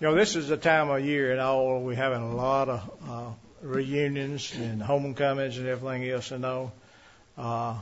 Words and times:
You 0.00 0.06
know, 0.06 0.14
this 0.14 0.36
is 0.36 0.46
the 0.46 0.56
time 0.56 0.90
of 0.90 1.04
year 1.04 1.32
and 1.32 1.40
all 1.40 1.80
we're 1.80 1.96
having 1.96 2.22
a 2.22 2.32
lot 2.32 2.68
of 2.68 2.90
uh, 3.08 3.30
reunions 3.62 4.54
and 4.54 4.80
homecomings 4.80 5.58
and 5.58 5.66
everything 5.66 6.08
else 6.08 6.30
and 6.30 6.46
all. 6.46 6.72
Uh, 7.36 7.74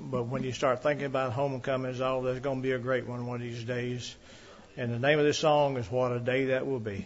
but 0.00 0.28
when 0.28 0.44
you 0.44 0.52
start 0.52 0.82
thinking 0.82 1.04
about 1.04 1.32
homecomings, 1.32 2.00
all 2.00 2.22
there's 2.22 2.40
going 2.40 2.56
to 2.56 2.62
be 2.62 2.72
a 2.72 2.78
great 2.78 3.06
one 3.06 3.26
one 3.26 3.36
of 3.36 3.42
these 3.42 3.64
days. 3.64 4.16
And 4.78 4.94
the 4.94 4.98
name 4.98 5.18
of 5.18 5.26
this 5.26 5.36
song 5.36 5.76
is 5.76 5.90
"What 5.90 6.10
a 6.10 6.20
Day 6.20 6.46
That 6.46 6.66
Will 6.66 6.80
Be." 6.80 7.04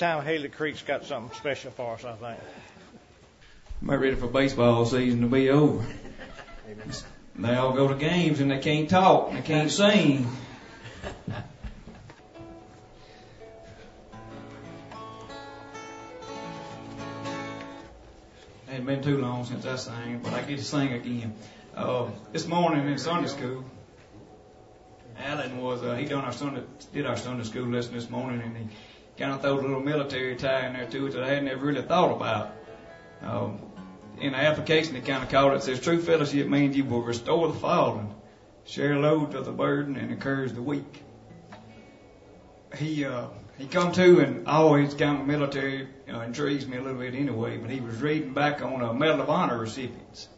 Time, 0.00 0.24
Haley 0.24 0.48
Creek's 0.48 0.80
got 0.80 1.04
something 1.04 1.36
special 1.36 1.70
for 1.72 1.92
us, 1.92 2.04
I 2.06 2.14
think. 2.14 2.40
I 3.86 3.94
ready 3.96 4.16
for 4.16 4.28
baseball 4.28 4.86
season 4.86 5.20
to 5.20 5.26
be 5.26 5.50
over? 5.50 5.84
They 7.36 7.54
all 7.54 7.74
go 7.74 7.86
to 7.86 7.94
games 7.94 8.40
and 8.40 8.50
they 8.50 8.60
can't 8.60 8.88
talk, 8.88 9.32
they 9.32 9.42
can't 9.42 9.70
sing. 9.70 10.26
It 18.66 18.72
hadn't 18.72 18.86
been 18.86 19.02
too 19.02 19.18
long 19.18 19.44
since 19.44 19.66
I 19.66 19.76
sang, 19.76 20.20
but 20.22 20.32
I 20.32 20.40
get 20.42 20.58
to 20.58 20.64
sing 20.64 20.94
again. 20.94 21.34
Uh, 21.76 22.08
this 22.32 22.46
morning 22.46 22.88
in 22.88 22.96
Sunday 22.96 23.28
school, 23.28 23.64
Alan 25.18 25.60
was 25.60 25.82
uh, 25.82 25.94
he 25.96 26.06
done 26.06 26.24
our 26.24 26.32
Sunday 26.32 26.62
did 26.94 27.04
our 27.04 27.18
Sunday 27.18 27.44
school 27.44 27.66
lesson 27.66 27.92
this 27.92 28.08
morning, 28.08 28.40
and 28.40 28.56
he 28.56 28.64
kind 29.20 29.34
of 29.34 29.42
throw 29.42 29.52
a 29.52 29.60
little 29.60 29.80
military 29.80 30.34
tie 30.34 30.66
in 30.66 30.72
there 30.72 30.86
too 30.86 31.10
that 31.10 31.22
I 31.22 31.28
hadn't 31.28 31.48
ever 31.48 31.66
really 31.66 31.82
thought 31.82 32.16
about. 32.16 32.52
Um, 33.20 33.60
in 34.18 34.32
the 34.32 34.38
application, 34.38 34.94
they 34.94 35.02
kind 35.02 35.22
of 35.22 35.28
called 35.28 35.52
it, 35.52 35.56
it 35.56 35.62
says 35.62 35.80
true 35.80 36.00
fellowship 36.00 36.48
means 36.48 36.74
you 36.74 36.84
will 36.84 37.02
restore 37.02 37.48
the 37.48 37.58
fallen, 37.58 38.14
share 38.64 38.96
loads 38.96 39.34
of 39.34 39.44
the 39.44 39.52
burden, 39.52 39.96
and 39.96 40.10
encourage 40.10 40.52
the 40.52 40.62
weak. 40.62 41.02
He 42.76 43.04
uh, 43.04 43.26
he 43.58 43.66
come 43.66 43.92
to 43.92 44.20
and 44.20 44.48
always 44.48 44.94
kind 44.94 45.20
of 45.20 45.26
military 45.26 45.86
uh, 46.10 46.20
intrigues 46.20 46.66
me 46.66 46.78
a 46.78 46.82
little 46.82 46.98
bit 46.98 47.14
anyway. 47.14 47.58
But 47.58 47.70
he 47.70 47.80
was 47.80 48.00
reading 48.00 48.32
back 48.32 48.62
on 48.62 48.80
a 48.80 48.94
Medal 48.94 49.20
of 49.20 49.28
Honor 49.28 49.58
recipients. 49.58 50.28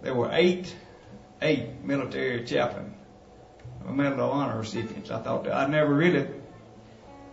There 0.00 0.14
were 0.14 0.30
eight 0.32 0.74
eight 1.42 1.84
military 1.84 2.44
chaplain 2.44 2.94
Medal 3.86 4.20
of 4.20 4.30
Honor 4.30 4.58
recipients. 4.60 5.10
I 5.10 5.20
thought 5.20 5.44
that 5.44 5.54
I 5.54 5.66
never 5.66 5.92
really 5.92 6.26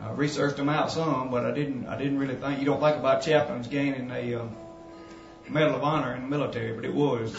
I 0.01 0.11
researched 0.11 0.57
them 0.57 0.69
out 0.69 0.91
some, 0.91 1.31
but 1.31 1.45
I 1.45 1.51
didn't. 1.51 1.87
I 1.87 1.97
didn't 1.97 2.19
really 2.19 2.35
think. 2.35 2.59
You 2.59 2.65
don't 2.65 2.79
think 2.79 2.97
about 2.97 3.23
chaplains 3.23 3.67
gaining 3.67 4.11
a 4.11 4.41
uh, 4.41 4.45
Medal 5.49 5.75
of 5.75 5.83
Honor 5.83 6.15
in 6.15 6.23
the 6.23 6.27
military, 6.27 6.73
but 6.73 6.85
it 6.85 6.93
was. 6.93 7.35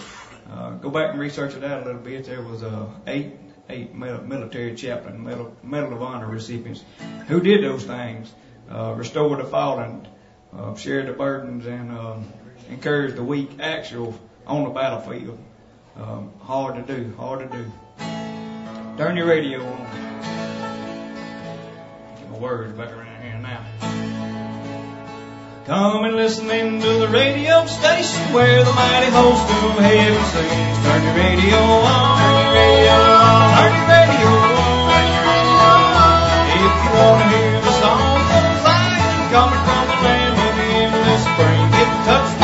Uh, 0.51 0.71
go 0.71 0.91
back 0.91 1.11
and 1.11 1.21
research 1.21 1.55
it 1.55 1.65
out 1.65 1.83
a 1.83 1.85
little 1.87 2.01
bit. 2.01 2.25
There 2.25 2.43
was 2.43 2.63
uh, 2.63 2.87
eight 3.07 3.33
eight 3.69 3.95
military 3.95 4.75
chaplain 4.77 5.25
Medal, 5.25 5.57
Medal 5.63 5.93
of 5.95 6.03
Honor 6.03 6.29
recipients 6.29 6.85
who 7.27 7.41
did 7.41 7.65
those 7.65 7.85
things: 7.85 8.33
uh, 8.71 8.95
restore 8.97 9.37
the 9.37 9.45
fallen, 9.45 10.07
uh, 10.57 10.75
share 10.77 11.05
the 11.05 11.13
burdens, 11.13 11.67
and 11.67 11.91
uh, 11.91 12.17
encourage 12.71 13.15
the 13.15 13.25
weak. 13.25 13.59
Actual 13.61 14.19
on 14.47 14.65
the 14.65 14.71
battlefield. 14.71 15.39
Um, 15.97 16.33
hard 16.41 16.87
to 16.87 16.95
do. 16.95 17.15
Hard 17.17 17.51
to 17.51 17.57
do. 17.57 17.73
Turn 18.97 19.17
your 19.17 19.27
radio 19.27 19.65
on. 19.65 20.46
My 22.37 22.43
words 22.43 22.77
back 22.77 22.93
around 22.93 23.23
here 23.23 23.39
now. 23.41 23.65
Come 25.65 26.05
and 26.05 26.17
listen 26.17 26.51
in 26.51 26.83
to 26.83 26.93
the 27.01 27.09
radio 27.09 27.65
station 27.65 28.35
where 28.35 28.63
the 28.63 28.73
mighty 28.75 29.09
host 29.09 29.41
of 29.41 29.81
heaven 29.81 30.25
sings. 30.37 30.77
Turn 30.85 31.01
your 31.01 31.17
radio 31.17 31.57
on. 31.57 32.21
Turn 32.21 32.37
your 32.37 32.53
radio 32.53 32.93
on. 32.93 33.57
Turn 33.57 33.73
your 33.73 33.89
radio 33.89 34.29
on. 34.37 34.53
Turn 34.85 35.09
your 35.17 35.25
radio 35.25 35.49
on. 35.65 36.61
If 36.61 36.77
you 36.77 36.93
want 36.93 37.25
to 37.25 37.27
hear 37.33 37.57
the 37.57 37.73
song 37.81 38.21
of 38.21 38.45
Zion 38.69 39.17
coming 39.33 39.63
from 39.65 39.85
the 39.89 39.99
land 40.05 40.37
of 40.37 40.61
endless 40.77 41.25
spring, 41.25 41.65
get 41.73 41.89
in 41.89 42.01
touch 42.05 42.36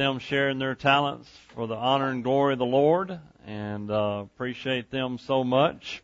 them 0.00 0.18
sharing 0.18 0.58
their 0.58 0.74
talents 0.74 1.28
for 1.54 1.66
the 1.66 1.74
honor 1.74 2.08
and 2.08 2.24
glory 2.24 2.54
of 2.54 2.58
the 2.58 2.64
Lord, 2.64 3.20
and 3.46 3.90
uh, 3.90 4.24
appreciate 4.24 4.90
them 4.90 5.18
so 5.18 5.44
much. 5.44 6.02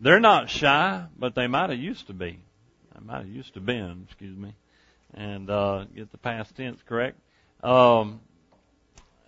They're 0.00 0.18
not 0.18 0.48
shy, 0.48 1.04
but 1.18 1.34
they 1.34 1.46
might 1.46 1.68
have 1.68 1.78
used 1.78 2.06
to 2.06 2.14
be. 2.14 2.38
They 2.94 3.04
might 3.04 3.18
have 3.18 3.28
used 3.28 3.52
to 3.52 3.60
been, 3.60 4.06
excuse 4.08 4.34
me, 4.34 4.54
and 5.12 5.50
uh, 5.50 5.84
get 5.94 6.10
the 6.10 6.16
past 6.16 6.56
tense 6.56 6.80
correct. 6.88 7.18
Um, 7.62 8.20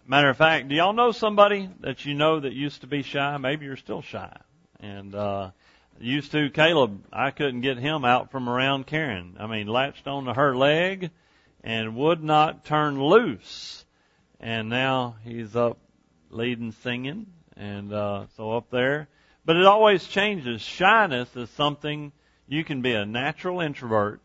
matter 0.06 0.30
of 0.30 0.38
fact, 0.38 0.68
do 0.68 0.74
y'all 0.74 0.94
know 0.94 1.12
somebody 1.12 1.68
that 1.80 2.06
you 2.06 2.14
know 2.14 2.40
that 2.40 2.54
used 2.54 2.80
to 2.80 2.86
be 2.86 3.02
shy? 3.02 3.36
Maybe 3.36 3.66
you're 3.66 3.76
still 3.76 4.00
shy, 4.00 4.34
and 4.80 5.14
uh, 5.14 5.50
used 6.00 6.32
to 6.32 6.48
Caleb. 6.48 7.04
I 7.12 7.32
couldn't 7.32 7.60
get 7.60 7.76
him 7.76 8.06
out 8.06 8.30
from 8.30 8.48
around 8.48 8.86
Karen. 8.86 9.36
I 9.38 9.46
mean, 9.46 9.66
latched 9.66 10.08
onto 10.08 10.32
her 10.32 10.56
leg 10.56 11.10
and 11.64 11.96
would 11.96 12.22
not 12.22 12.64
turn 12.64 13.02
loose. 13.02 13.84
And 14.38 14.68
now 14.68 15.16
he's 15.24 15.56
up 15.56 15.78
leading 16.30 16.72
singing 16.72 17.26
and 17.56 17.92
uh 17.92 18.26
so 18.36 18.52
up 18.52 18.70
there. 18.70 19.08
But 19.44 19.56
it 19.56 19.66
always 19.66 20.06
changes. 20.06 20.60
Shyness 20.60 21.34
is 21.34 21.50
something 21.50 22.12
you 22.46 22.62
can 22.64 22.82
be 22.82 22.92
a 22.92 23.06
natural 23.06 23.60
introvert 23.60 24.20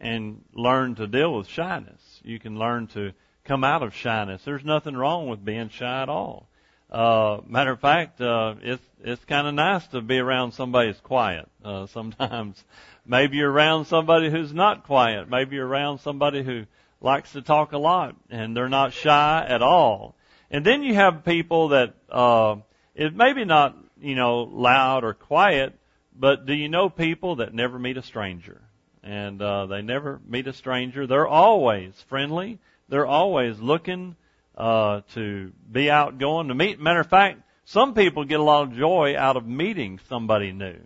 and 0.00 0.44
learn 0.54 0.94
to 0.94 1.06
deal 1.06 1.34
with 1.34 1.48
shyness. 1.48 2.20
You 2.22 2.38
can 2.38 2.58
learn 2.58 2.86
to 2.88 3.12
come 3.44 3.64
out 3.64 3.82
of 3.82 3.94
shyness. 3.94 4.44
There's 4.44 4.64
nothing 4.64 4.96
wrong 4.96 5.28
with 5.28 5.44
being 5.44 5.68
shy 5.68 6.02
at 6.02 6.08
all. 6.08 6.48
Uh, 6.90 7.40
matter 7.46 7.72
of 7.72 7.80
fact, 7.80 8.20
uh, 8.20 8.54
it's 8.62 8.82
it's 9.02 9.24
kind 9.24 9.46
of 9.46 9.54
nice 9.54 9.86
to 9.88 10.00
be 10.00 10.18
around 10.18 10.52
somebody 10.52 10.88
who's 10.88 11.00
quiet. 11.00 11.48
Uh, 11.64 11.86
sometimes, 11.92 12.62
maybe 13.04 13.36
you're 13.38 13.50
around 13.50 13.86
somebody 13.86 14.30
who's 14.30 14.52
not 14.52 14.84
quiet. 14.84 15.28
Maybe 15.28 15.56
you're 15.56 15.66
around 15.66 15.98
somebody 15.98 16.42
who 16.42 16.66
likes 17.00 17.32
to 17.32 17.42
talk 17.42 17.72
a 17.72 17.78
lot 17.78 18.16
and 18.30 18.56
they're 18.56 18.68
not 18.68 18.92
shy 18.92 19.44
at 19.46 19.62
all. 19.62 20.16
And 20.50 20.64
then 20.64 20.82
you 20.82 20.94
have 20.94 21.24
people 21.24 21.68
that 21.68 21.94
uh, 22.08 22.56
it 22.94 23.14
maybe 23.14 23.44
not 23.44 23.76
you 24.00 24.14
know 24.14 24.42
loud 24.42 25.04
or 25.04 25.14
quiet, 25.14 25.74
but 26.14 26.46
do 26.46 26.54
you 26.54 26.68
know 26.68 26.88
people 26.88 27.36
that 27.36 27.52
never 27.52 27.78
meet 27.78 27.96
a 27.96 28.02
stranger? 28.02 28.62
And 29.02 29.40
uh, 29.40 29.66
they 29.66 29.82
never 29.82 30.20
meet 30.26 30.46
a 30.48 30.52
stranger. 30.52 31.06
They're 31.06 31.28
always 31.28 31.94
friendly. 32.08 32.58
They're 32.88 33.06
always 33.06 33.58
looking 33.58 34.16
uh, 34.56 35.02
to 35.14 35.52
be 35.70 35.90
outgoing, 35.90 36.48
to 36.48 36.54
meet. 36.54 36.80
Matter 36.80 37.00
of 37.00 37.08
fact, 37.08 37.40
some 37.64 37.94
people 37.94 38.24
get 38.24 38.40
a 38.40 38.44
lot 38.44 38.62
of 38.62 38.76
joy 38.76 39.16
out 39.16 39.36
of 39.36 39.46
meeting 39.46 40.00
somebody 40.08 40.52
new 40.52 40.78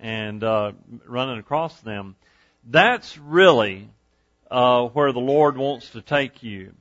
and 0.00 0.42
uh, 0.42 0.72
running 1.06 1.38
across 1.38 1.78
them. 1.80 2.16
That's 2.64 3.18
really 3.18 3.88
uh, 4.50 4.86
where 4.88 5.12
the 5.12 5.20
Lord 5.20 5.56
wants 5.56 5.90
to 5.90 6.02
take 6.02 6.42
you. 6.42 6.72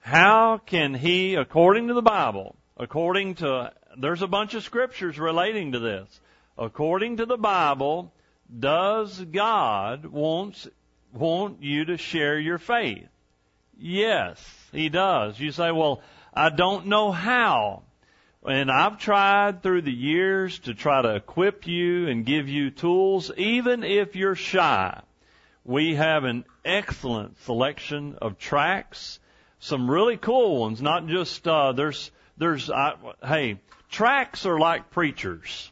How 0.00 0.58
can 0.58 0.94
He, 0.94 1.34
according 1.34 1.88
to 1.88 1.94
the 1.94 2.02
Bible, 2.02 2.56
according 2.76 3.36
to 3.36 3.72
there's 3.98 4.22
a 4.22 4.28
bunch 4.28 4.54
of 4.54 4.62
scriptures 4.62 5.18
relating 5.18 5.72
to 5.72 5.78
this. 5.80 6.20
According 6.56 7.18
to 7.18 7.26
the 7.26 7.36
Bible, 7.36 8.12
does 8.58 9.20
God 9.20 10.06
wants 10.06 10.66
want 11.12 11.62
you 11.62 11.86
to 11.86 11.96
share 11.96 12.38
your 12.38 12.58
faith? 12.58 13.08
Yes, 13.76 14.38
He 14.72 14.88
does. 14.88 15.38
You 15.38 15.52
say, 15.52 15.70
well, 15.70 16.02
I 16.34 16.50
don't 16.50 16.86
know 16.86 17.10
how. 17.10 17.82
And 18.46 18.70
I've 18.70 18.98
tried 18.98 19.62
through 19.62 19.82
the 19.82 19.92
years 19.92 20.58
to 20.60 20.74
try 20.74 21.02
to 21.02 21.16
equip 21.16 21.66
you 21.66 22.08
and 22.08 22.24
give 22.24 22.48
you 22.48 22.70
tools, 22.70 23.30
even 23.36 23.82
if 23.82 24.14
you're 24.14 24.36
shy. 24.36 25.00
We 25.64 25.96
have 25.96 26.24
an 26.24 26.44
excellent 26.64 27.38
selection 27.42 28.16
of 28.22 28.38
tracts, 28.38 29.18
some 29.58 29.90
really 29.90 30.16
cool 30.16 30.60
ones, 30.60 30.80
not 30.80 31.06
just, 31.08 31.46
uh, 31.46 31.72
there's, 31.72 32.10
there's, 32.38 32.70
uh, 32.70 32.92
hey, 33.24 33.58
tracts 33.90 34.46
are 34.46 34.58
like 34.58 34.90
preachers. 34.90 35.70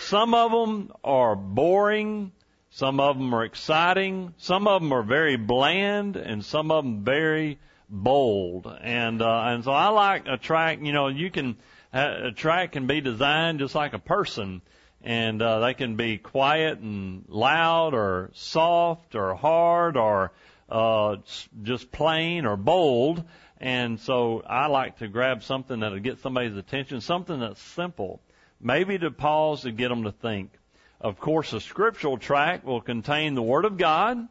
Some 0.00 0.34
of 0.34 0.52
them 0.52 0.92
are 1.02 1.34
boring, 1.34 2.30
some 2.70 3.00
of 3.00 3.18
them 3.18 3.34
are 3.34 3.44
exciting, 3.44 4.34
some 4.36 4.68
of 4.68 4.80
them 4.80 4.92
are 4.92 5.02
very 5.02 5.36
bland, 5.36 6.16
and 6.16 6.44
some 6.44 6.70
of 6.70 6.84
them 6.84 7.02
very 7.04 7.58
bold. 7.92 8.66
And, 8.80 9.22
uh, 9.22 9.42
and 9.46 9.62
so 9.62 9.70
I 9.70 9.88
like 9.88 10.26
a 10.26 10.38
tract, 10.38 10.82
you 10.82 10.92
know, 10.92 11.08
you 11.08 11.30
can, 11.30 11.56
a 11.92 12.32
tract 12.32 12.72
can 12.72 12.86
be 12.86 13.00
designed 13.00 13.58
just 13.60 13.74
like 13.74 13.92
a 13.92 13.98
person 13.98 14.62
and 15.04 15.42
uh, 15.42 15.60
they 15.60 15.74
can 15.74 15.96
be 15.96 16.18
quiet 16.18 16.78
and 16.78 17.24
loud 17.28 17.92
or 17.94 18.30
soft 18.34 19.14
or 19.14 19.34
hard 19.34 19.96
or 19.96 20.32
uh, 20.68 21.16
just 21.62 21.90
plain 21.92 22.46
or 22.46 22.56
bold. 22.56 23.24
And 23.58 24.00
so 24.00 24.42
I 24.46 24.66
like 24.66 24.98
to 24.98 25.08
grab 25.08 25.42
something 25.42 25.80
that'll 25.80 26.00
get 26.00 26.20
somebody's 26.20 26.56
attention, 26.56 27.00
something 27.00 27.40
that's 27.40 27.60
simple, 27.60 28.20
maybe 28.60 28.98
to 28.98 29.10
pause 29.10 29.62
to 29.62 29.72
get 29.72 29.88
them 29.88 30.04
to 30.04 30.12
think. 30.12 30.52
Of 31.00 31.18
course, 31.18 31.52
a 31.52 31.60
scriptural 31.60 32.16
tract 32.16 32.64
will 32.64 32.80
contain 32.80 33.34
the 33.34 33.42
Word 33.42 33.64
of 33.64 33.76
God, 33.76 34.28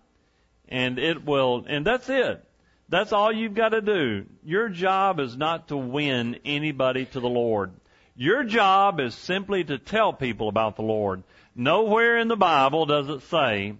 and 0.69 0.99
it 0.99 1.25
will, 1.25 1.65
and 1.67 1.85
that's 1.85 2.09
it. 2.09 2.43
That's 2.91 3.13
all 3.13 3.31
you've 3.31 3.55
got 3.55 3.69
to 3.69 3.79
do. 3.79 4.25
Your 4.43 4.67
job 4.67 5.21
is 5.21 5.37
not 5.37 5.69
to 5.69 5.77
win 5.77 6.39
anybody 6.43 7.05
to 7.05 7.21
the 7.21 7.29
Lord. 7.29 7.71
Your 8.17 8.43
job 8.43 8.99
is 8.99 9.15
simply 9.15 9.63
to 9.63 9.77
tell 9.77 10.11
people 10.11 10.49
about 10.49 10.75
the 10.75 10.81
Lord. 10.81 11.23
Nowhere 11.55 12.17
in 12.17 12.27
the 12.27 12.35
Bible 12.35 12.85
does 12.85 13.07
it 13.07 13.21
say 13.29 13.75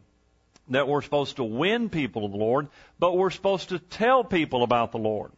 that 0.70 0.88
we're 0.88 1.02
supposed 1.02 1.36
to 1.36 1.44
win 1.44 1.90
people 1.90 2.22
to 2.22 2.32
the 2.32 2.38
Lord, 2.38 2.70
but 3.00 3.18
we're 3.18 3.32
supposed 3.32 3.70
to 3.70 3.80
tell 3.80 4.24
people 4.24 4.64
about 4.64 4.94
the 4.94 4.98
Lord. 4.98 5.34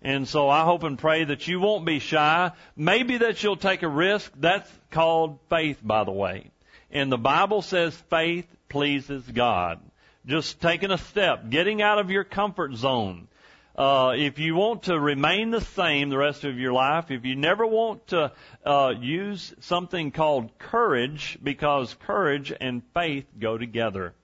And 0.00 0.28
so 0.28 0.48
I 0.48 0.62
hope 0.62 0.84
and 0.84 0.96
pray 0.96 1.24
that 1.24 1.48
you 1.48 1.58
won't 1.58 1.84
be 1.84 1.98
shy. 1.98 2.52
Maybe 2.76 3.18
that 3.18 3.42
you'll 3.42 3.56
take 3.56 3.82
a 3.82 3.88
risk. 3.88 4.30
That's 4.36 4.70
called 4.92 5.40
faith, 5.48 5.80
by 5.82 6.04
the 6.04 6.12
way. 6.12 6.52
And 6.92 7.10
the 7.10 7.18
Bible 7.18 7.62
says 7.62 7.92
faith 8.08 8.46
pleases 8.68 9.24
God. 9.24 9.80
Just 10.26 10.60
taking 10.60 10.90
a 10.90 10.98
step, 10.98 11.50
getting 11.50 11.82
out 11.82 11.98
of 11.98 12.10
your 12.10 12.24
comfort 12.24 12.74
zone 12.74 13.28
uh, 13.76 14.14
if 14.16 14.38
you 14.38 14.54
want 14.54 14.84
to 14.84 14.98
remain 14.98 15.50
the 15.50 15.60
same 15.60 16.08
the 16.08 16.16
rest 16.16 16.44
of 16.44 16.58
your 16.58 16.72
life, 16.72 17.10
if 17.10 17.26
you 17.26 17.36
never 17.36 17.66
want 17.66 18.06
to 18.08 18.32
uh, 18.64 18.94
use 18.98 19.54
something 19.60 20.10
called 20.10 20.58
courage, 20.58 21.38
because 21.42 21.94
courage 22.06 22.52
and 22.58 22.82
faith 22.94 23.26
go 23.38 23.58
together. 23.58 24.14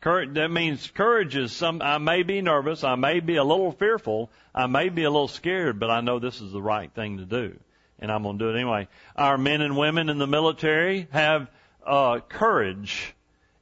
Courage, 0.00 0.34
that 0.34 0.50
means 0.50 0.88
courage 0.92 1.34
is 1.34 1.50
some, 1.50 1.82
I 1.82 1.98
may 1.98 2.22
be 2.22 2.40
nervous, 2.40 2.84
I 2.84 2.94
may 2.94 3.18
be 3.18 3.36
a 3.36 3.44
little 3.44 3.72
fearful, 3.72 4.30
I 4.54 4.66
may 4.66 4.90
be 4.90 5.02
a 5.02 5.10
little 5.10 5.28
scared, 5.28 5.80
but 5.80 5.90
I 5.90 6.00
know 6.00 6.20
this 6.20 6.40
is 6.40 6.52
the 6.52 6.62
right 6.62 6.92
thing 6.92 7.18
to 7.18 7.24
do. 7.24 7.58
And 7.98 8.12
I'm 8.12 8.22
going 8.22 8.38
to 8.38 8.44
do 8.44 8.50
it 8.50 8.60
anyway. 8.60 8.86
Our 9.16 9.38
men 9.38 9.60
and 9.60 9.76
women 9.76 10.08
in 10.08 10.18
the 10.18 10.26
military 10.26 11.08
have 11.10 11.50
uh, 11.84 12.20
courage. 12.28 13.13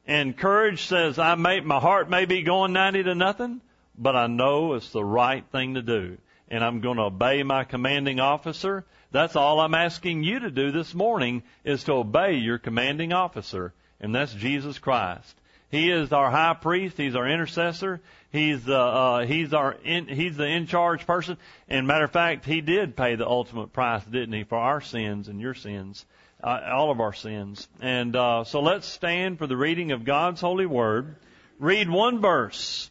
And 0.06 0.36
courage 0.36 0.86
says, 0.86 1.18
I 1.18 1.34
may, 1.36 1.60
my 1.60 1.78
heart 1.78 2.10
may 2.10 2.24
be 2.24 2.42
going 2.42 2.72
90 2.72 3.04
to 3.04 3.14
nothing, 3.14 3.60
but 3.96 4.16
I 4.16 4.26
know 4.26 4.74
it's 4.74 4.90
the 4.90 5.04
right 5.04 5.44
thing 5.52 5.74
to 5.74 5.82
do. 5.82 6.18
And 6.48 6.64
I'm 6.64 6.80
going 6.80 6.96
to 6.96 7.04
obey 7.04 7.42
my 7.42 7.64
commanding 7.64 8.20
officer. 8.20 8.84
That's 9.10 9.36
all 9.36 9.60
I'm 9.60 9.74
asking 9.74 10.24
you 10.24 10.40
to 10.40 10.50
do 10.50 10.70
this 10.70 10.94
morning 10.94 11.42
is 11.64 11.84
to 11.84 11.92
obey 11.92 12.34
your 12.34 12.58
commanding 12.58 13.12
officer. 13.12 13.72
And 14.00 14.14
that's 14.14 14.34
Jesus 14.34 14.78
Christ. 14.78 15.36
He 15.70 15.90
is 15.90 16.12
our 16.12 16.30
high 16.30 16.54
priest. 16.54 16.98
He's 16.98 17.16
our 17.16 17.26
intercessor. 17.26 18.02
He's 18.30 18.68
uh, 18.68 18.74
uh, 18.74 19.26
he's 19.26 19.54
our 19.54 19.72
in, 19.72 20.06
he's 20.06 20.36
the 20.36 20.44
in 20.44 20.66
charge 20.66 21.06
person. 21.06 21.38
And 21.66 21.86
matter 21.86 22.04
of 22.04 22.12
fact, 22.12 22.44
he 22.44 22.60
did 22.60 22.94
pay 22.94 23.14
the 23.14 23.26
ultimate 23.26 23.72
price, 23.72 24.04
didn't 24.04 24.34
he, 24.34 24.44
for 24.44 24.58
our 24.58 24.82
sins 24.82 25.28
and 25.28 25.40
your 25.40 25.54
sins, 25.54 26.04
uh, 26.42 26.60
all 26.72 26.90
of 26.90 27.00
our 27.00 27.12
sins. 27.12 27.68
And 27.80 28.16
uh, 28.16 28.44
so 28.44 28.60
let's 28.60 28.86
stand 28.86 29.38
for 29.38 29.46
the 29.46 29.56
reading 29.56 29.92
of 29.92 30.04
God's 30.04 30.40
holy 30.40 30.66
word. 30.66 31.16
Read 31.58 31.88
one 31.88 32.20
verse 32.20 32.90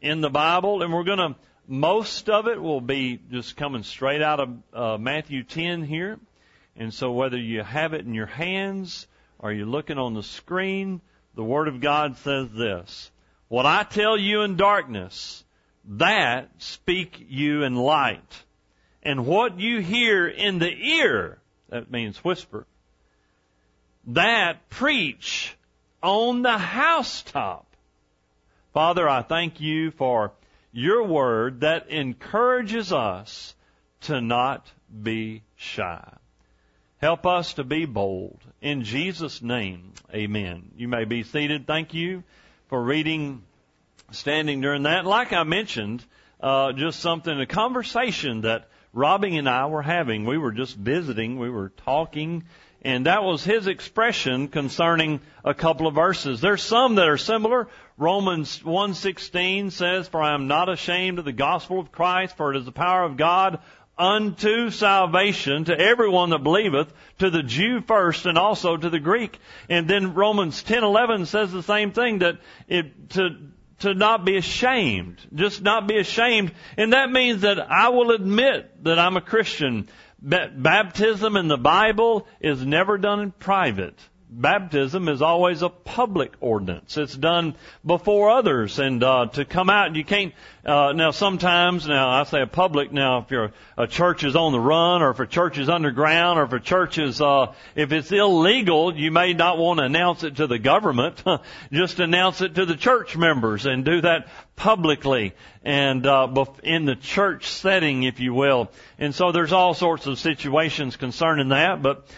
in 0.00 0.20
the 0.20 0.30
Bible, 0.30 0.82
and 0.82 0.92
we're 0.92 1.04
going 1.04 1.18
to, 1.18 1.36
most 1.68 2.30
of 2.30 2.48
it 2.48 2.60
will 2.60 2.80
be 2.80 3.20
just 3.30 3.56
coming 3.56 3.82
straight 3.82 4.22
out 4.22 4.40
of 4.40 4.56
uh, 4.72 4.98
Matthew 4.98 5.42
10 5.42 5.82
here. 5.82 6.18
And 6.76 6.92
so 6.92 7.12
whether 7.12 7.38
you 7.38 7.62
have 7.62 7.92
it 7.92 8.06
in 8.06 8.14
your 8.14 8.26
hands 8.26 9.06
or 9.38 9.52
you're 9.52 9.66
looking 9.66 9.98
on 9.98 10.14
the 10.14 10.22
screen, 10.22 11.00
the 11.34 11.44
Word 11.44 11.68
of 11.68 11.80
God 11.80 12.16
says 12.18 12.48
this. 12.52 13.10
What 13.48 13.66
I 13.66 13.82
tell 13.82 14.16
you 14.16 14.42
in 14.42 14.56
darkness, 14.56 15.44
that 15.84 16.50
speak 16.58 17.26
you 17.28 17.62
in 17.62 17.76
light. 17.76 18.44
And 19.02 19.26
what 19.26 19.60
you 19.60 19.80
hear 19.80 20.26
in 20.26 20.58
the 20.58 20.72
ear, 20.72 21.38
that 21.68 21.90
means 21.90 22.24
whisper, 22.24 22.66
that 24.06 24.68
preach 24.70 25.56
on 26.02 26.42
the 26.42 26.58
housetop. 26.58 27.66
Father, 28.72 29.08
I 29.08 29.22
thank 29.22 29.60
you 29.60 29.90
for 29.90 30.32
your 30.72 31.04
word 31.04 31.60
that 31.60 31.88
encourages 31.88 32.92
us 32.92 33.54
to 34.02 34.20
not 34.20 34.70
be 35.02 35.42
shy. 35.56 36.06
Help 36.98 37.26
us 37.26 37.54
to 37.54 37.64
be 37.64 37.86
bold. 37.86 38.38
In 38.60 38.84
Jesus' 38.84 39.42
name, 39.42 39.92
amen. 40.14 40.70
You 40.76 40.88
may 40.88 41.04
be 41.04 41.22
seated. 41.22 41.66
Thank 41.66 41.94
you 41.94 42.22
for 42.68 42.82
reading, 42.82 43.42
standing 44.12 44.60
during 44.60 44.84
that. 44.84 45.04
Like 45.04 45.32
I 45.32 45.42
mentioned, 45.42 46.04
uh, 46.40 46.72
just 46.72 47.00
something, 47.00 47.38
a 47.38 47.46
conversation 47.46 48.42
that 48.42 48.68
Robbie 48.92 49.36
and 49.36 49.48
I 49.48 49.66
were 49.66 49.82
having. 49.82 50.24
We 50.24 50.38
were 50.38 50.52
just 50.52 50.76
visiting, 50.76 51.38
we 51.38 51.50
were 51.50 51.70
talking, 51.84 52.44
and 52.86 53.06
that 53.06 53.24
was 53.24 53.42
his 53.42 53.66
expression 53.66 54.46
concerning 54.46 55.20
a 55.44 55.54
couple 55.54 55.88
of 55.88 55.94
verses. 55.96 56.40
There's 56.40 56.62
some 56.62 56.94
that 56.94 57.08
are 57.08 57.18
similar. 57.18 57.66
Romans 57.98 58.62
1:16 58.62 59.72
says, 59.72 60.06
"For 60.06 60.22
I 60.22 60.34
am 60.34 60.46
not 60.46 60.68
ashamed 60.68 61.18
of 61.18 61.24
the 61.24 61.32
gospel 61.32 61.80
of 61.80 61.90
Christ, 61.90 62.36
for 62.36 62.54
it 62.54 62.56
is 62.56 62.64
the 62.64 62.70
power 62.70 63.02
of 63.02 63.16
God 63.16 63.58
unto 63.98 64.70
salvation 64.70 65.64
to 65.64 65.76
everyone 65.76 66.30
that 66.30 66.44
believeth, 66.44 66.92
to 67.18 67.28
the 67.28 67.42
Jew 67.42 67.80
first 67.80 68.24
and 68.24 68.38
also 68.38 68.76
to 68.76 68.88
the 68.88 69.00
Greek." 69.00 69.36
And 69.68 69.88
then 69.88 70.14
Romans 70.14 70.62
10:11 70.62 71.26
says 71.26 71.50
the 71.50 71.64
same 71.64 71.90
thing 71.90 72.20
that 72.20 72.36
it 72.68 73.10
to 73.10 73.30
to 73.78 73.94
not 73.94 74.24
be 74.24 74.36
ashamed, 74.36 75.18
just 75.34 75.60
not 75.60 75.86
be 75.86 75.98
ashamed, 75.98 76.52
and 76.78 76.92
that 76.92 77.10
means 77.10 77.42
that 77.42 77.58
I 77.58 77.90
will 77.90 78.10
admit 78.12 78.84
that 78.84 78.98
I'm 78.98 79.16
a 79.16 79.20
Christian. 79.20 79.88
Baptism 80.26 81.36
in 81.36 81.46
the 81.46 81.56
Bible 81.56 82.26
is 82.40 82.64
never 82.66 82.98
done 82.98 83.20
in 83.20 83.30
private 83.30 83.96
baptism 84.28 85.08
is 85.08 85.22
always 85.22 85.62
a 85.62 85.68
public 85.68 86.32
ordinance. 86.40 86.96
It's 86.96 87.16
done 87.16 87.54
before 87.84 88.30
others, 88.30 88.78
and 88.78 89.02
uh, 89.02 89.26
to 89.34 89.44
come 89.44 89.70
out, 89.70 89.94
you 89.94 90.04
can't. 90.04 90.34
Uh, 90.64 90.92
now, 90.92 91.12
sometimes, 91.12 91.86
now 91.86 92.08
I 92.08 92.24
say 92.24 92.42
a 92.42 92.46
public. 92.46 92.92
Now, 92.92 93.18
if 93.18 93.30
your 93.30 93.52
a 93.78 93.86
church 93.86 94.24
is 94.24 94.34
on 94.34 94.52
the 94.52 94.60
run, 94.60 95.02
or 95.02 95.10
if 95.10 95.20
a 95.20 95.26
church 95.26 95.58
is 95.58 95.68
underground, 95.68 96.40
or 96.40 96.44
if 96.44 96.52
a 96.52 96.60
church 96.60 96.98
is, 96.98 97.20
uh, 97.20 97.54
if 97.76 97.92
it's 97.92 98.10
illegal, 98.10 98.96
you 98.96 99.12
may 99.12 99.32
not 99.32 99.58
want 99.58 99.78
to 99.78 99.84
announce 99.84 100.24
it 100.24 100.36
to 100.36 100.46
the 100.46 100.58
government. 100.58 101.22
Just 101.72 102.00
announce 102.00 102.40
it 102.40 102.56
to 102.56 102.66
the 102.66 102.76
church 102.76 103.16
members 103.16 103.64
and 103.64 103.84
do 103.84 104.00
that 104.00 104.28
publicly 104.56 105.34
and 105.62 106.06
uh, 106.06 106.46
in 106.62 106.84
the 106.84 106.96
church 106.96 107.46
setting, 107.46 108.02
if 108.02 108.20
you 108.20 108.32
will. 108.32 108.70
And 108.98 109.14
so 109.14 109.32
there's 109.32 109.52
all 109.52 109.74
sorts 109.74 110.06
of 110.06 110.18
situations 110.18 110.96
concerning 110.96 111.50
that, 111.50 111.82
but 111.82 112.08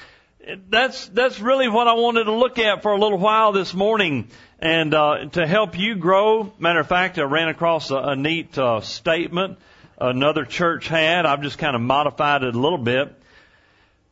that's 0.68 1.09
that's 1.09 1.40
really 1.40 1.68
what 1.68 1.88
I 1.88 1.95
wanted 1.95 2.25
to 2.25 2.33
look 2.33 2.59
at 2.59 2.83
for 2.83 2.92
a 2.92 2.99
little 2.99 3.18
while 3.18 3.52
this 3.52 3.75
morning, 3.75 4.28
and 4.59 4.95
uh, 4.95 5.26
to 5.33 5.47
help 5.47 5.78
you 5.78 5.97
grow. 5.97 6.52
Matter 6.59 6.80
of 6.80 6.88
fact, 6.88 7.18
I 7.18 7.23
ran 7.23 7.49
across 7.49 7.90
a, 7.90 7.97
a 7.97 8.16
neat 8.16 8.57
uh, 8.57 8.80
statement 8.80 9.59
another 10.00 10.45
church 10.45 10.88
had. 10.88 11.26
I've 11.26 11.42
just 11.42 11.59
kind 11.59 11.75
of 11.75 11.83
modified 11.83 12.42
it 12.42 12.54
a 12.54 12.59
little 12.59 12.78
bit. 12.78 13.14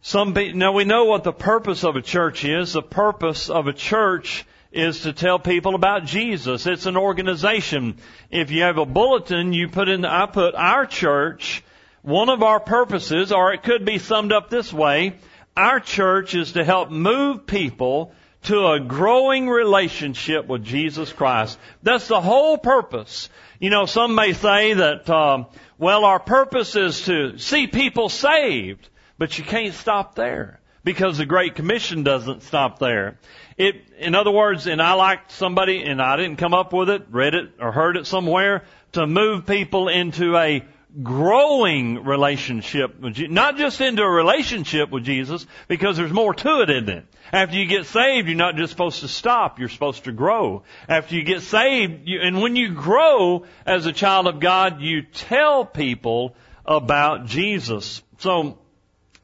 Some 0.03 0.35
people, 0.35 0.59
now 0.59 0.73
we 0.73 0.85
know 0.85 1.05
what 1.05 1.25
the 1.25 1.33
purpose 1.33 1.85
of 1.85 1.97
a 1.97 2.03
church 2.03 2.45
is. 2.45 2.73
The 2.73 2.83
purpose 2.83 3.51
of 3.51 3.67
a 3.67 3.73
church 3.73 4.45
is 4.73 5.01
to 5.03 5.13
tell 5.13 5.39
people 5.39 5.75
about 5.75 6.05
Jesus. 6.05 6.67
It's 6.67 6.87
an 6.87 6.97
organization. 6.97 7.97
If 8.31 8.51
you 8.51 8.63
have 8.63 8.79
a 8.79 8.87
bulletin, 8.87 9.53
you 9.53 9.69
put 9.69 9.89
in, 9.89 10.05
I 10.05 10.27
put 10.27 10.55
our 10.55 10.87
church, 10.87 11.65
one 12.03 12.29
of 12.29 12.43
our 12.43 12.61
purposes, 12.61 13.33
or 13.33 13.53
it 13.53 13.63
could 13.63 13.85
be 13.85 13.99
summed 13.99 14.33
up 14.33 14.51
this 14.51 14.73
way, 14.73 15.15
our 15.57 15.81
church 15.81 16.35
is 16.35 16.53
to 16.53 16.65
help 16.65 16.91
move 16.91 17.47
people 17.47 18.13
to 18.45 18.67
a 18.69 18.81
growing 18.81 19.49
relationship 19.49 20.47
with 20.47 20.63
Jesus 20.63 21.13
Christ. 21.13 21.59
That's 21.83 22.09
the 22.09 22.21
whole 22.21 22.59
purpose. 22.59 23.29
You 23.59 23.71
know, 23.71 23.87
some 23.87 24.15
may 24.15 24.35
say 24.35 24.75
that, 24.75 25.09
um, 25.11 25.47
well, 25.79 26.05
our 26.05 26.21
purpose 26.21 26.77
is 26.77 27.05
to 27.07 27.39
see 27.39 27.67
people 27.67 28.09
saved, 28.09 28.89
but 29.19 29.37
you 29.39 29.45
can't 29.45 29.75
stop 29.75 30.15
there 30.15 30.61
because 30.85 31.19
the 31.19 31.27
Great 31.27 31.57
Commission 31.57 32.05
doesn't 32.05 32.45
stop 32.45 32.79
there. 32.79 33.19
It, 33.57 33.77
in 33.99 34.15
other 34.15 34.31
words, 34.31 34.69
and 34.69 34.81
I 34.81 34.93
liked 34.93 35.33
somebody, 35.33 35.83
and 35.83 36.01
I 36.01 36.17
didn't 36.17 36.37
come 36.37 36.55
up 36.55 36.73
with 36.73 36.91
it, 36.91 37.07
read 37.11 37.35
it 37.35 37.55
or 37.59 37.73
heard 37.73 37.97
it 37.97 38.07
somewhere, 38.07 38.65
to 38.93 39.07
move 39.07 39.47
people 39.47 39.89
into 39.89 40.37
a 40.37 40.65
growing 41.03 42.05
relationship 42.05 42.99
with 43.01 43.15
Jesus, 43.15 43.33
not 43.33 43.57
just 43.57 43.81
into 43.81 44.03
a 44.03 44.11
relationship 44.11 44.91
with 44.91 45.05
Jesus, 45.05 45.47
because 45.69 45.97
there's 45.97 46.13
more 46.13 46.35
to 46.35 46.63
it, 46.63 46.71
isn't 46.71 46.89
it? 46.89 47.05
After 47.33 47.57
you 47.57 47.67
get 47.67 47.87
saved, 47.87 48.29
you're 48.29 48.37
not 48.37 48.57
just 48.57 48.71
supposed 48.71 49.01
to 49.01 49.09
stop, 49.09 49.59
you're 49.59 49.69
supposed 49.69 50.05
to 50.05 50.13
grow. 50.13 50.63
After 50.89 51.15
you 51.15 51.23
get 51.23 51.43
saved, 51.43 52.09
you, 52.09 52.21
and 52.21 52.41
when 52.41 52.57
you 52.57 52.73
grow 52.73 53.45
as 53.67 53.87
a 53.87 53.93
child 53.93 54.27
of 54.27 54.41
God, 54.41 54.81
you 54.81 55.03
tell 55.03 55.65
people 55.65 56.35
about 56.65 57.27
Jesus. 57.27 58.03
So, 58.19 58.59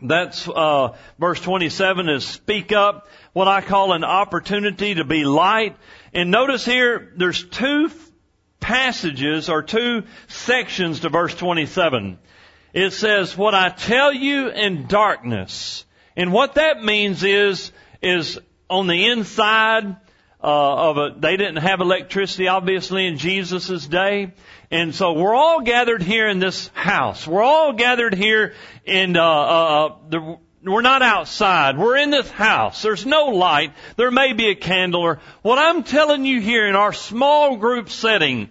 that's 0.05 0.49
uh, 0.49 0.97
verse 1.19 1.41
27 1.41 2.09
is 2.09 2.27
speak 2.27 2.73
up, 2.73 3.07
what 3.33 3.47
I 3.47 3.61
call 3.61 3.93
an 3.93 4.03
opportunity 4.03 4.95
to 4.97 5.05
be 5.05 5.25
light. 5.25 5.77
And 6.13 6.31
notice 6.31 6.65
here, 6.65 7.13
there's 7.17 7.45
two 7.45 7.89
passages 8.63 9.51
or 9.51 9.63
two 9.63 10.05
sections 10.29 11.01
to 11.01 11.11
verse 11.11 11.35
27. 11.35 12.19
It 12.73 12.93
says, 12.95 13.37
what 13.37 13.55
I 13.55 13.69
tell 13.69 14.13
you 14.13 14.49
in 14.49 14.87
darkness. 14.87 15.85
And 16.17 16.33
what 16.33 16.55
that 16.55 16.83
means 16.83 17.23
is, 17.23 17.71
is 18.01 18.39
on 18.71 18.87
the 18.87 19.09
inside, 19.09 19.97
uh, 20.43 20.91
of 20.91 20.97
a, 20.97 21.15
they 21.19 21.37
didn't 21.37 21.57
have 21.57 21.81
electricity 21.81 22.49
obviously 22.49 23.07
in 23.07 23.19
Jesus' 23.19 23.87
day. 23.87 24.33
And 24.71 24.95
so 24.95 25.13
we're 25.13 25.35
all 25.35 25.61
gathered 25.61 26.03
here 26.03 26.29
in 26.29 26.39
this 26.39 26.69
house. 26.73 27.27
We're 27.27 27.43
all 27.43 27.75
gathered 27.75 28.15
here 28.15 28.55
in, 28.87 29.17
uh, 29.17 29.23
uh, 29.23 29.27
uh 29.27 29.97
the, 30.09 30.39
we're 30.65 30.83
not 30.83 31.03
outside. 31.03 31.77
We're 31.77 31.97
in 31.97 32.11
this 32.11 32.31
house. 32.31 32.83
There's 32.83 33.05
no 33.05 33.27
light. 33.27 33.73
There 33.97 34.11
may 34.11 34.33
be 34.33 34.51
a 34.51 34.55
candle 34.55 35.03
or 35.03 35.21
what 35.43 35.59
I'm 35.59 35.83
telling 35.83 36.25
you 36.25 36.41
here 36.41 36.67
in 36.67 36.77
our 36.77 36.93
small 36.93 37.57
group 37.57 37.91
setting, 37.91 38.49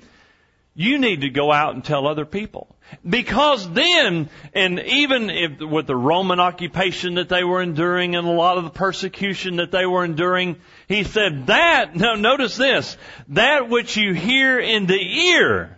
you 0.74 1.00
need 1.00 1.22
to 1.22 1.30
go 1.30 1.51
out 1.51 1.74
and 1.74 1.84
tell 1.84 2.08
other 2.08 2.25
people. 2.25 2.75
Because 3.08 3.70
then, 3.72 4.30
and 4.53 4.80
even 4.80 5.30
if, 5.30 5.60
with 5.62 5.88
the 5.88 5.96
Roman 5.96 6.39
occupation 6.39 7.15
that 7.15 7.30
they 7.30 7.44
were 7.44 7.62
enduring 7.62 8.15
and 8.15 8.27
a 8.27 8.32
lot 8.32 8.58
of 8.58 8.65
the 8.65 8.70
persecution 8.70 9.58
that 9.58 9.72
they 9.72 9.86
were 9.86 10.03
enduring, 10.03 10.58
he 10.88 11.03
said 11.03 11.48
that, 11.48 11.96
now 11.96 12.15
notice 12.15 12.58
this, 12.58 12.98
that 13.30 13.70
which 13.70 13.96
you 13.96 14.13
hear 14.13 14.60
in 14.60 14.88
the 14.88 15.00
ear, 15.00 15.77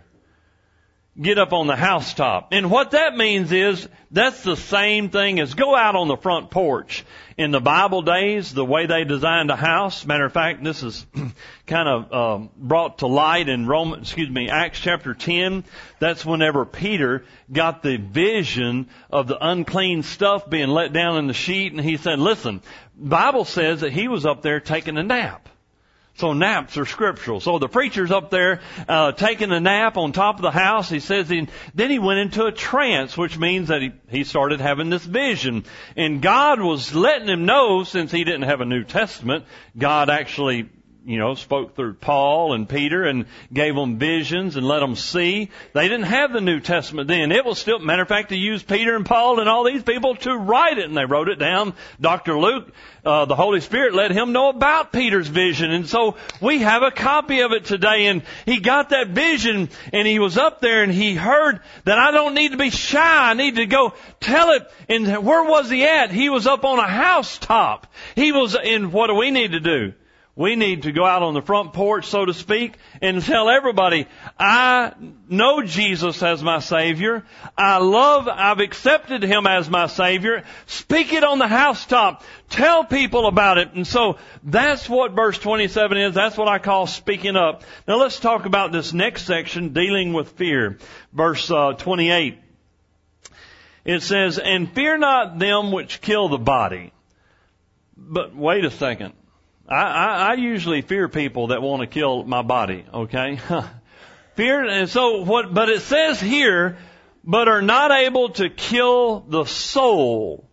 get 1.20 1.38
up 1.38 1.52
on 1.52 1.66
the 1.66 1.76
housetop. 1.76 2.48
And 2.52 2.70
what 2.70 2.90
that 2.90 3.16
means 3.16 3.52
is 3.52 3.88
that's 4.10 4.42
the 4.42 4.56
same 4.56 5.10
thing 5.10 5.38
as 5.38 5.54
go 5.54 5.76
out 5.76 5.94
on 5.94 6.08
the 6.08 6.16
front 6.16 6.50
porch. 6.50 7.04
In 7.36 7.50
the 7.50 7.60
Bible 7.60 8.02
days, 8.02 8.52
the 8.52 8.64
way 8.64 8.86
they 8.86 9.04
designed 9.04 9.50
a 9.50 9.56
house, 9.56 10.04
matter 10.06 10.24
of 10.24 10.32
fact, 10.32 10.62
this 10.62 10.82
is 10.82 11.06
kind 11.66 11.88
of 11.88 12.12
um, 12.12 12.50
brought 12.56 12.98
to 12.98 13.06
light 13.06 13.48
in 13.48 13.66
Roman, 13.66 14.00
excuse 14.00 14.30
me, 14.30 14.48
Acts 14.48 14.80
chapter 14.80 15.14
10. 15.14 15.64
That's 16.00 16.24
whenever 16.24 16.64
Peter 16.64 17.24
got 17.52 17.82
the 17.82 17.96
vision 17.96 18.88
of 19.10 19.26
the 19.26 19.38
unclean 19.44 20.02
stuff 20.02 20.48
being 20.48 20.68
let 20.68 20.92
down 20.92 21.18
in 21.18 21.26
the 21.26 21.34
sheet, 21.34 21.72
and 21.72 21.80
he 21.80 21.96
said, 21.96 22.18
"Listen, 22.18 22.62
Bible 22.96 23.44
says 23.44 23.80
that 23.80 23.92
he 23.92 24.06
was 24.06 24.26
up 24.26 24.42
there 24.42 24.60
taking 24.60 24.96
a 24.96 25.02
nap." 25.02 25.48
So 26.16 26.32
naps 26.32 26.78
are 26.78 26.86
scriptural. 26.86 27.40
So 27.40 27.58
the 27.58 27.68
preacher's 27.68 28.12
up 28.12 28.30
there 28.30 28.60
uh, 28.88 29.12
taking 29.12 29.50
a 29.50 29.58
nap 29.58 29.96
on 29.96 30.12
top 30.12 30.36
of 30.36 30.42
the 30.42 30.52
house. 30.52 30.88
He 30.88 31.00
says 31.00 31.28
he, 31.28 31.48
then 31.74 31.90
he 31.90 31.98
went 31.98 32.20
into 32.20 32.44
a 32.44 32.52
trance, 32.52 33.16
which 33.16 33.36
means 33.36 33.68
that 33.68 33.82
he, 33.82 33.92
he 34.08 34.22
started 34.22 34.60
having 34.60 34.90
this 34.90 35.04
vision. 35.04 35.64
And 35.96 36.22
God 36.22 36.60
was 36.60 36.94
letting 36.94 37.28
him 37.28 37.46
know, 37.46 37.82
since 37.82 38.12
he 38.12 38.22
didn't 38.22 38.42
have 38.42 38.60
a 38.60 38.64
New 38.64 38.84
Testament, 38.84 39.44
God 39.76 40.08
actually 40.08 40.68
you 41.06 41.18
know, 41.18 41.34
spoke 41.34 41.76
through 41.76 41.94
Paul 41.94 42.54
and 42.54 42.66
Peter 42.66 43.04
and 43.04 43.26
gave 43.52 43.74
them 43.74 43.98
visions 43.98 44.56
and 44.56 44.66
let 44.66 44.80
them 44.80 44.96
see. 44.96 45.50
They 45.74 45.88
didn't 45.88 46.06
have 46.06 46.32
the 46.32 46.40
New 46.40 46.60
Testament 46.60 47.08
then. 47.08 47.30
It 47.30 47.44
was 47.44 47.58
still, 47.58 47.78
matter 47.78 48.02
of 48.02 48.08
fact, 48.08 48.30
they 48.30 48.36
used 48.36 48.66
Peter 48.66 48.96
and 48.96 49.04
Paul 49.04 49.38
and 49.38 49.48
all 49.48 49.64
these 49.64 49.82
people 49.82 50.16
to 50.16 50.34
write 50.34 50.78
it 50.78 50.86
and 50.86 50.96
they 50.96 51.04
wrote 51.04 51.28
it 51.28 51.38
down. 51.38 51.74
Dr. 52.00 52.38
Luke, 52.38 52.72
uh, 53.04 53.26
the 53.26 53.36
Holy 53.36 53.60
Spirit 53.60 53.94
let 53.94 54.12
him 54.12 54.32
know 54.32 54.48
about 54.48 54.92
Peter's 54.92 55.28
vision 55.28 55.70
and 55.70 55.86
so 55.86 56.16
we 56.40 56.60
have 56.60 56.82
a 56.82 56.90
copy 56.90 57.40
of 57.40 57.52
it 57.52 57.66
today 57.66 58.06
and 58.06 58.22
he 58.46 58.60
got 58.60 58.88
that 58.88 59.08
vision 59.08 59.68
and 59.92 60.08
he 60.08 60.18
was 60.18 60.38
up 60.38 60.62
there 60.62 60.82
and 60.82 60.92
he 60.92 61.14
heard 61.14 61.60
that 61.84 61.98
I 61.98 62.12
don't 62.12 62.34
need 62.34 62.52
to 62.52 62.58
be 62.58 62.70
shy. 62.70 63.30
I 63.30 63.34
need 63.34 63.56
to 63.56 63.66
go 63.66 63.92
tell 64.20 64.52
it. 64.52 64.70
And 64.88 65.06
where 65.24 65.44
was 65.44 65.68
he 65.68 65.84
at? 65.84 66.10
He 66.10 66.30
was 66.30 66.46
up 66.46 66.64
on 66.64 66.78
a 66.78 66.88
housetop. 66.88 67.92
He 68.14 68.32
was 68.32 68.54
in, 68.54 68.90
what 68.90 69.08
do 69.08 69.14
we 69.14 69.30
need 69.30 69.52
to 69.52 69.60
do? 69.60 69.92
We 70.36 70.56
need 70.56 70.82
to 70.82 70.90
go 70.90 71.04
out 71.04 71.22
on 71.22 71.34
the 71.34 71.42
front 71.42 71.74
porch, 71.74 72.06
so 72.06 72.24
to 72.24 72.34
speak, 72.34 72.76
and 73.00 73.22
tell 73.22 73.48
everybody, 73.48 74.08
I 74.36 74.92
know 75.28 75.62
Jesus 75.62 76.20
as 76.24 76.42
my 76.42 76.58
Savior. 76.58 77.24
I 77.56 77.78
love, 77.78 78.26
I've 78.26 78.58
accepted 78.58 79.22
Him 79.22 79.46
as 79.46 79.70
my 79.70 79.86
Savior. 79.86 80.42
Speak 80.66 81.12
it 81.12 81.22
on 81.22 81.38
the 81.38 81.46
housetop. 81.46 82.24
Tell 82.50 82.82
people 82.82 83.28
about 83.28 83.58
it. 83.58 83.74
And 83.74 83.86
so 83.86 84.18
that's 84.42 84.88
what 84.88 85.12
verse 85.12 85.38
27 85.38 85.98
is. 85.98 86.14
That's 86.14 86.36
what 86.36 86.48
I 86.48 86.58
call 86.58 86.88
speaking 86.88 87.36
up. 87.36 87.62
Now 87.86 88.00
let's 88.00 88.18
talk 88.18 88.44
about 88.44 88.72
this 88.72 88.92
next 88.92 89.26
section, 89.26 89.72
dealing 89.72 90.12
with 90.12 90.30
fear. 90.30 90.78
Verse 91.12 91.48
uh, 91.48 91.74
28. 91.74 92.40
It 93.84 94.02
says, 94.02 94.38
And 94.38 94.72
fear 94.72 94.98
not 94.98 95.38
them 95.38 95.70
which 95.70 96.00
kill 96.00 96.28
the 96.28 96.38
body. 96.38 96.92
But 97.96 98.34
wait 98.34 98.64
a 98.64 98.70
second. 98.72 99.12
I, 99.68 99.82
I, 99.82 100.30
I 100.30 100.34
usually 100.34 100.82
fear 100.82 101.08
people 101.08 101.48
that 101.48 101.62
want 101.62 101.80
to 101.80 101.86
kill 101.86 102.24
my 102.24 102.42
body, 102.42 102.84
okay? 102.92 103.38
fear, 104.34 104.64
and 104.64 104.88
so 104.88 105.22
what, 105.22 105.52
but 105.52 105.68
it 105.70 105.80
says 105.82 106.20
here, 106.20 106.76
but 107.24 107.48
are 107.48 107.62
not 107.62 107.90
able 107.90 108.30
to 108.30 108.50
kill 108.50 109.20
the 109.20 109.44
soul. 109.44 110.48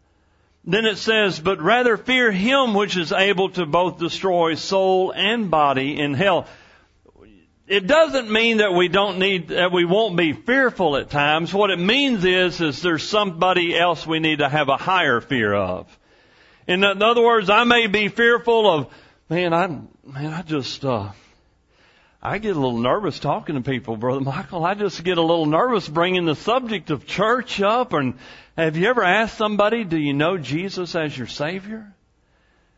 Then 0.64 0.86
it 0.86 0.98
says, 0.98 1.40
but 1.40 1.62
rather 1.62 1.98
fear 1.98 2.32
him 2.32 2.74
which 2.74 2.96
is 2.96 3.12
able 3.12 3.50
to 3.52 3.66
both 3.66 3.98
destroy 3.98 4.56
soul 4.56 5.12
and 5.12 5.50
body 5.50 6.00
in 6.00 6.14
hell. 6.14 6.48
It 7.68 7.88
doesn't 7.88 8.30
mean 8.30 8.58
that 8.58 8.74
we 8.74 8.88
don't 8.88 9.18
need, 9.18 9.48
that 9.50 9.72
we 9.72 9.86
won't 9.86 10.18
be 10.18 10.34
fearful 10.34 10.98
at 10.98 11.10
times. 11.10 11.54
What 11.54 11.72
it 11.72 11.80
means 11.80 12.24
is, 12.26 12.60
is 12.62 12.82
there's 12.82 13.04
somebody 13.04 13.78
else 13.78 14.06
we 14.06 14.20
need 14.20 14.40
to 14.40 14.50
have 14.50 14.70
a 14.70 14.78
higher 14.78 15.20
fear 15.22 15.54
of. 15.54 15.88
In 16.68 16.84
other 16.84 17.22
words, 17.22 17.50
I 17.50 17.64
may 17.64 17.88
be 17.88 18.08
fearful 18.08 18.70
of 18.70 18.94
man, 19.32 19.54
I 19.54 19.68
man, 19.68 20.34
I 20.34 20.42
just 20.42 20.84
uh, 20.84 21.10
I 22.22 22.38
get 22.38 22.58
a 22.58 22.60
little 22.60 22.80
nervous 22.80 23.18
talking 23.18 23.56
to 23.56 23.62
people, 23.62 23.96
brother 23.96 24.20
Michael. 24.20 24.66
I 24.66 24.74
just 24.74 25.04
get 25.06 25.18
a 25.18 25.22
little 25.22 25.46
nervous 25.46 25.88
bringing 25.88 26.26
the 26.26 26.36
subject 26.36 26.92
of 26.92 27.08
church 27.08 27.62
up. 27.62 27.94
And 27.94 28.16
have 28.58 28.76
you 28.76 28.88
ever 28.88 29.02
asked 29.02 29.38
somebody, 29.38 29.86
"Do 29.86 29.98
you 29.98 30.14
know 30.14 30.38
Jesus 30.38 30.96
as 30.96 31.18
your 31.18 31.28
Savior?" 31.28 31.96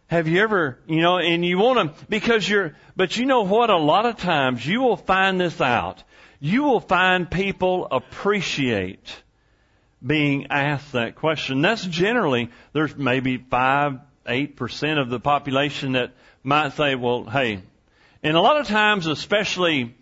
Have 0.08 0.28
you 0.28 0.42
ever, 0.42 0.78
you 0.86 1.02
know, 1.02 1.18
and 1.18 1.44
you 1.44 1.58
want 1.58 1.98
to, 1.98 2.06
because 2.06 2.48
you're, 2.48 2.76
but 2.96 3.18
you 3.18 3.26
know 3.26 3.44
what? 3.44 3.72
A 3.72 3.78
lot 3.78 4.06
of 4.06 4.18
times 4.18 4.64
you 4.64 4.82
will 4.82 4.98
find 4.98 5.42
this 5.42 5.60
out. 5.60 6.04
You 6.40 6.64
will 6.64 6.82
find 6.82 7.32
people 7.32 7.88
appreciate 7.90 9.24
being 10.06 10.48
asked 10.52 10.92
that 10.92 11.16
question. 11.16 11.62
That's 11.62 11.84
generally, 11.84 12.52
there's 12.74 12.96
maybe 12.96 13.38
five, 13.38 14.02
eight 14.28 14.56
percent 14.56 15.00
of 15.00 15.10
the 15.10 15.20
population 15.20 15.94
that 15.94 16.12
might 16.44 16.74
say, 16.74 16.96
well, 16.96 17.24
hey, 17.26 17.62
and 18.22 18.38
a 18.38 18.42
lot 18.42 18.60
of 18.60 18.68
times, 18.68 19.08
especially 19.08 19.96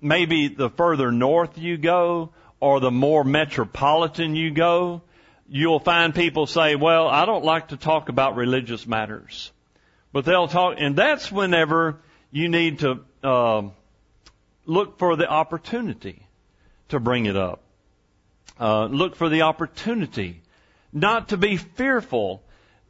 maybe 0.00 0.48
the 0.48 0.70
further 0.70 1.12
north 1.12 1.58
you 1.58 1.76
go 1.76 2.30
or 2.60 2.80
the 2.80 2.90
more 2.90 3.24
metropolitan 3.24 4.34
you 4.34 4.50
go, 4.50 5.02
you'll 5.48 5.80
find 5.80 6.14
people 6.14 6.46
say, 6.46 6.74
well, 6.74 7.08
I 7.08 7.24
don't 7.24 7.44
like 7.44 7.68
to 7.68 7.76
talk 7.76 8.08
about 8.08 8.36
religious 8.36 8.86
matters. 8.86 9.52
But 10.12 10.24
they'll 10.24 10.48
talk, 10.48 10.76
and 10.78 10.96
that's 10.96 11.30
whenever 11.30 12.00
you 12.30 12.48
need 12.48 12.80
to 12.80 13.00
uh, 13.22 13.62
look 14.66 14.98
for 14.98 15.16
the 15.16 15.28
opportunity 15.28 16.26
to 16.88 17.00
bring 17.00 17.26
it 17.26 17.36
up. 17.36 17.62
Uh, 18.58 18.86
look 18.86 19.14
for 19.14 19.28
the 19.28 19.42
opportunity 19.42 20.42
not 20.92 21.28
to 21.28 21.36
be 21.36 21.56
fearful 21.56 22.42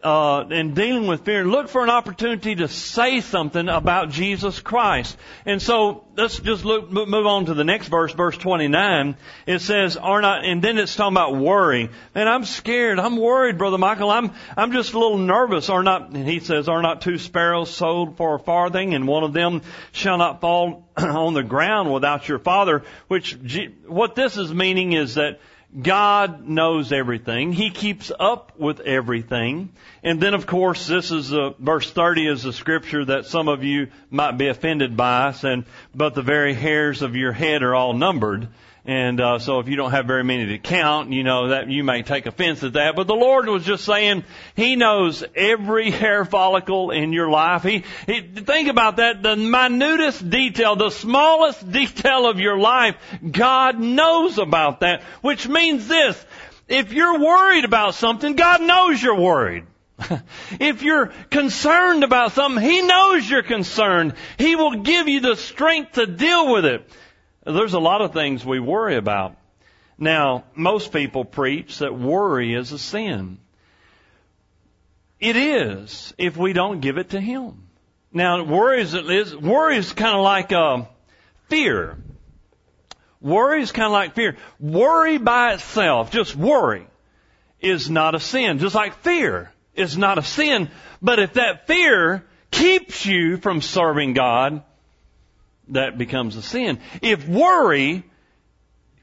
uh, 0.03 0.45
in 0.51 0.75
dealing 0.75 1.09
with 1.09 1.25
fear, 1.25 1.45
look 1.45 1.69
for 1.69 1.83
an 1.83 1.91
opportunity 1.91 2.55
to 2.57 2.69
say 2.69 3.21
something 3.21 3.69
about 3.69 4.11
Jesus 4.11 4.61
Christ. 4.61 5.17
And 5.45 5.61
so 5.61 6.05
let's 6.17 6.39
just 6.39 6.65
look, 6.65 6.89
move 6.91 7.27
on 7.27 7.47
to 7.47 7.55
the 7.55 7.65
next 7.65 7.89
verse, 7.89 8.13
verse 8.13 8.37
29. 8.37 9.17
It 9.47 9.59
says, 9.61 9.97
"Are 9.97 10.21
not," 10.21 10.45
and 10.45 10.63
then 10.63 10.79
it's 10.79 10.95
talking 10.95 11.17
about 11.17 11.37
worry. 11.37 11.91
And 12.15 12.29
I'm 12.29 12.45
scared. 12.45 13.01
I'm 13.01 13.17
worried, 13.17 13.59
brother 13.59 13.79
Michael. 13.79 14.11
I'm 14.11 14.33
I'm 14.57 14.71
just 14.71 14.93
a 14.93 14.99
little 14.99 15.19
nervous. 15.19 15.69
Are 15.69 15.83
not? 15.83 16.11
And 16.11 16.29
he 16.29 16.39
says, 16.39 16.69
"Are 16.69 16.83
not 16.83 17.01
two 17.01 17.19
sparrows 17.19 17.71
sold 17.75 18.17
for 18.17 18.37
a 18.37 18.39
farthing, 18.39 18.95
and 18.95 19.09
one 19.09 19.25
of 19.25 19.33
them 19.33 19.63
shall 19.91 20.19
not 20.19 20.41
fall 20.41 20.89
on 20.97 21.35
the 21.35 21.43
ground 21.43 21.93
without 21.93 22.29
your 22.29 22.39
Father?" 22.39 22.85
Which 23.09 23.37
what 23.87 24.15
this 24.15 24.37
is 24.37 24.55
meaning 24.55 24.93
is 24.93 25.17
that 25.17 25.41
God 25.81 26.49
knows 26.49 26.93
everything. 26.93 27.53
He 27.53 27.71
keeps 27.71 28.11
up 28.19 28.59
with 28.59 28.81
everything. 28.81 29.71
And 30.03 30.21
then 30.21 30.33
of 30.33 30.47
course 30.47 30.87
this 30.87 31.11
is 31.11 31.33
a, 31.33 31.55
verse 31.59 31.91
30 31.91 32.27
is 32.27 32.45
a 32.47 32.55
scripture 32.55 33.05
that 33.05 33.27
some 33.27 33.49
of 33.49 33.63
you 33.65 33.89
might 34.11 34.39
be 34.39 34.49
offended 34.49 34.97
by, 34.97 35.35
and 35.43 35.65
but 35.95 36.15
the 36.15 36.23
very 36.23 36.55
hairs 36.55 37.03
of 37.03 37.17
your 37.17 37.33
head 37.33 37.63
are 37.63 37.75
all 37.75 37.93
numbered. 37.93 38.49
And 38.88 39.20
uh, 39.20 39.38
so 39.38 39.61
if 39.61 39.68
you 39.68 39.77
don't 39.77 39.90
have 39.90 40.07
very 40.07 40.24
many 40.24 40.46
to 40.46 40.59
count, 40.59 41.12
you 41.12 41.22
know 41.22 41.48
that 41.48 41.68
you 41.68 41.85
may 41.85 42.03
take 42.03 42.24
offense 42.24 42.64
at 42.64 42.72
that. 42.72 42.96
But 42.96 43.07
the 43.07 43.14
Lord 43.14 43.46
was 43.46 43.62
just 43.62 43.85
saying 43.85 44.24
He 44.57 44.77
knows 44.77 45.22
every 45.37 45.90
hair 45.90 46.24
follicle 46.24 46.90
in 46.90 47.12
your 47.12 47.29
life. 47.29 47.64
He, 47.64 47.85
he 48.07 48.22
think 48.22 48.70
about 48.70 48.96
that. 48.96 49.22
The 49.22 49.37
minutest 49.37 50.31
detail, 50.31 50.74
the 50.74 50.88
smallest 50.88 51.70
detail 51.70 52.27
of 52.27 52.40
your 52.40 52.57
life, 52.57 52.96
God 53.31 53.79
knows 53.79 54.38
about 54.38 54.81
that. 54.81 55.03
Which 55.20 55.46
means 55.46 55.87
this: 55.87 56.24
if 56.66 56.90
you're 56.90 57.18
worried 57.18 57.66
about 57.66 57.94
something, 57.94 58.37
God 58.37 58.62
knows 58.62 59.03
you're 59.03 59.20
worried. 59.20 59.66
if 60.61 60.83
you're 60.83 61.09
concerned 61.29 62.05
about 62.05 62.33
something, 62.33 62.64
He 62.64 62.81
knows 62.81 63.29
you're 63.29 63.42
concerned. 63.42 64.14
He 64.38 64.57
will 64.57 64.77
give 64.77 65.09
you 65.09 65.20
the 65.20 65.37
strength 65.37 65.92
to 65.92 66.07
deal 66.07 66.51
with 66.51 66.64
it. 66.64 66.88
There's 67.49 67.73
a 67.73 67.79
lot 67.79 68.03
of 68.03 68.13
things 68.13 68.45
we 68.45 68.61
worry 68.61 68.97
about. 68.97 69.37
Now, 69.97 70.45
most 70.55 70.93
people 70.93 71.25
preach 71.25 71.79
that 71.79 71.99
worry 71.99 72.55
is 72.55 72.73
a 72.73 72.79
sin. 72.79 73.39
It 75.19 75.35
is 75.35 76.13
if 76.19 76.37
we 76.37 76.53
don't 76.53 76.81
give 76.81 76.99
it 76.99 77.11
to 77.11 77.21
Him. 77.21 77.69
Now, 78.13 78.45
worry 78.45 78.83
is, 78.83 79.35
worry 79.35 79.77
is 79.77 79.93
kind 79.93 80.15
of 80.15 80.23
like 80.23 80.53
uh, 80.53 80.85
fear. 81.49 81.97
Worry 83.21 83.63
is 83.63 83.73
kind 83.73 83.87
of 83.87 83.93
like 83.93 84.15
fear. 84.15 84.37
Worry 84.61 85.19
by 85.19 85.55
itself, 85.55 86.11
just 86.11 86.37
worry, 86.37 86.87
is 87.61 87.89
not 87.89 88.15
a 88.15 88.21
sin. 88.21 88.59
Just 88.59 88.75
like 88.75 88.95
fear 89.03 89.51
is 89.75 89.97
not 89.97 90.19
a 90.19 90.23
sin. 90.23 90.71
But 91.01 91.19
if 91.19 91.33
that 91.33 91.67
fear 91.67 92.25
keeps 92.51 93.07
you 93.07 93.39
from 93.39 93.63
serving 93.63 94.13
God, 94.13 94.63
that 95.71 95.99
becomes 95.99 96.37
a 96.37 96.43
sin. 96.43 96.79
If 97.03 97.29
worry 97.29 98.05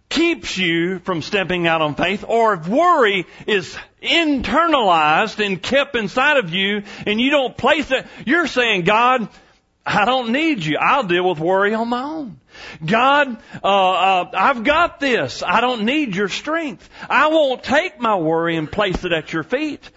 keeps 0.09 0.57
you 0.57 0.99
from 0.99 1.21
stepping 1.21 1.67
out 1.67 1.81
on 1.81 1.95
faith, 1.95 2.23
or 2.27 2.53
if 2.53 2.67
worry 2.67 3.25
is 3.47 3.75
internalized 4.01 5.43
and 5.45 5.61
kept 5.61 5.95
inside 5.95 6.37
of 6.37 6.53
you 6.53 6.83
and 7.05 7.19
you 7.19 7.31
don't 7.31 7.57
place 7.57 7.91
it, 7.91 8.05
you're 8.25 8.47
saying, 8.47 8.83
God, 8.83 9.27
I 9.85 10.05
don't 10.05 10.31
need 10.31 10.65
you. 10.65 10.77
I'll 10.81 11.03
deal 11.03 11.29
with 11.29 11.39
worry 11.39 11.73
on 11.75 11.89
my 11.89 12.01
own. 12.01 12.39
God, 12.83 13.37
uh, 13.63 13.67
uh, 13.67 14.31
I've 14.33 14.63
got 14.63 14.99
this. 14.99 15.43
I 15.43 15.61
don't 15.61 15.83
need 15.83 16.15
your 16.15 16.29
strength. 16.29 16.89
I 17.07 17.27
won't 17.27 17.63
take 17.63 17.99
my 17.99 18.15
worry 18.15 18.55
and 18.55 18.71
place 18.71 19.03
it 19.03 19.11
at 19.11 19.31
your 19.31 19.43
feet. 19.43 19.87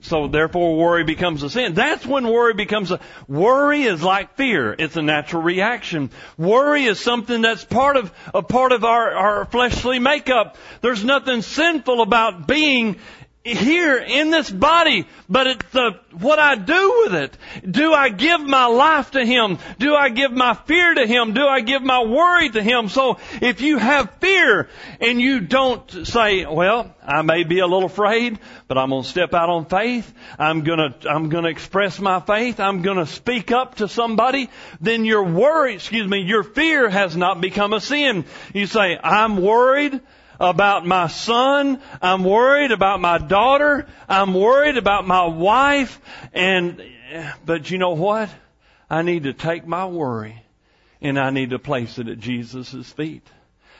So 0.00 0.28
therefore 0.28 0.76
worry 0.76 1.02
becomes 1.02 1.42
a 1.42 1.50
sin. 1.50 1.74
That's 1.74 2.06
when 2.06 2.28
worry 2.28 2.54
becomes 2.54 2.92
a, 2.92 3.00
worry 3.26 3.82
is 3.82 4.00
like 4.00 4.36
fear. 4.36 4.74
It's 4.78 4.96
a 4.96 5.02
natural 5.02 5.42
reaction. 5.42 6.10
Worry 6.36 6.84
is 6.84 7.00
something 7.00 7.42
that's 7.42 7.64
part 7.64 7.96
of, 7.96 8.12
a 8.32 8.42
part 8.42 8.70
of 8.70 8.84
our, 8.84 9.10
our 9.10 9.44
fleshly 9.46 9.98
makeup. 9.98 10.56
There's 10.82 11.04
nothing 11.04 11.42
sinful 11.42 12.00
about 12.00 12.46
being 12.46 12.98
here 13.44 13.98
in 13.98 14.30
this 14.30 14.50
body, 14.50 15.06
but 15.28 15.46
it's 15.46 15.70
the, 15.70 15.98
what 16.12 16.38
I 16.38 16.56
do 16.56 17.04
with 17.04 17.14
it. 17.14 17.38
Do 17.70 17.92
I 17.92 18.08
give 18.08 18.40
my 18.40 18.66
life 18.66 19.12
to 19.12 19.24
Him? 19.24 19.58
Do 19.78 19.94
I 19.94 20.10
give 20.10 20.32
my 20.32 20.54
fear 20.54 20.94
to 20.94 21.06
Him? 21.06 21.34
Do 21.34 21.46
I 21.46 21.60
give 21.60 21.82
my 21.82 22.04
worry 22.04 22.50
to 22.50 22.62
Him? 22.62 22.88
So 22.88 23.18
if 23.40 23.60
you 23.60 23.78
have 23.78 24.10
fear 24.20 24.68
and 25.00 25.20
you 25.20 25.40
don't 25.40 26.06
say, 26.06 26.44
well, 26.46 26.94
I 27.02 27.22
may 27.22 27.44
be 27.44 27.60
a 27.60 27.66
little 27.66 27.86
afraid, 27.86 28.38
but 28.66 28.76
I'm 28.76 28.90
going 28.90 29.02
to 29.02 29.08
step 29.08 29.32
out 29.34 29.48
on 29.48 29.66
faith. 29.66 30.12
I'm 30.38 30.62
going 30.62 30.78
to, 30.78 31.08
I'm 31.08 31.28
going 31.28 31.44
to 31.44 31.50
express 31.50 31.98
my 31.98 32.20
faith. 32.20 32.60
I'm 32.60 32.82
going 32.82 32.98
to 32.98 33.06
speak 33.06 33.50
up 33.50 33.76
to 33.76 33.88
somebody. 33.88 34.50
Then 34.80 35.04
your 35.04 35.24
worry, 35.24 35.74
excuse 35.74 36.08
me, 36.08 36.22
your 36.22 36.42
fear 36.42 36.88
has 36.88 37.16
not 37.16 37.40
become 37.40 37.72
a 37.72 37.80
sin. 37.80 38.24
You 38.52 38.66
say, 38.66 38.98
I'm 39.02 39.40
worried 39.40 40.00
about 40.40 40.86
my 40.86 41.08
son. 41.08 41.80
I'm 42.00 42.24
worried 42.24 42.70
about 42.70 43.00
my 43.00 43.18
daughter. 43.18 43.86
I'm 44.08 44.34
worried 44.34 44.76
about 44.76 45.06
my 45.06 45.26
wife. 45.26 46.00
And, 46.32 46.82
but 47.44 47.70
you 47.70 47.78
know 47.78 47.94
what? 47.94 48.30
I 48.90 49.02
need 49.02 49.24
to 49.24 49.32
take 49.32 49.66
my 49.66 49.86
worry 49.86 50.42
and 51.00 51.18
I 51.18 51.30
need 51.30 51.50
to 51.50 51.58
place 51.58 51.98
it 51.98 52.08
at 52.08 52.18
Jesus' 52.18 52.90
feet. 52.92 53.26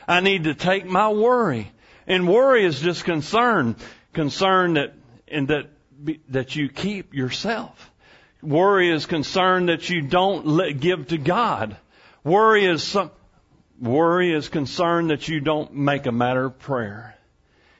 I 0.07 0.21
need 0.21 0.45
to 0.45 0.55
take 0.55 0.87
my 0.87 1.11
worry. 1.11 1.71
And 2.07 2.29
worry 2.29 2.65
is 2.65 2.81
just 2.81 3.05
concern. 3.05 3.77
Concern 4.13 4.75
that, 4.75 4.95
and 5.27 5.49
that, 5.49 5.67
that 6.31 6.57
you 6.57 6.69
keep 6.69 7.15
yourself. 7.15 7.91
Worry 8.43 8.91
is 8.91 9.07
concern 9.07 9.67
that 9.67 9.91
you 9.91 10.03
don't 10.03 10.47
let, 10.47 10.81
give 10.81 11.09
to 11.09 11.19
God. 11.19 11.77
Worry 12.25 12.67
is 12.67 12.83
some, 12.83 13.11
Worry 13.81 14.33
is 14.33 14.49
concern 14.49 15.09
that 15.09 15.29
you 15.29 15.41
don't 15.41 15.73
make 15.75 16.07
a 16.07 16.13
matter 16.13 16.47
of 16.47 16.59
prayer. 16.59 17.17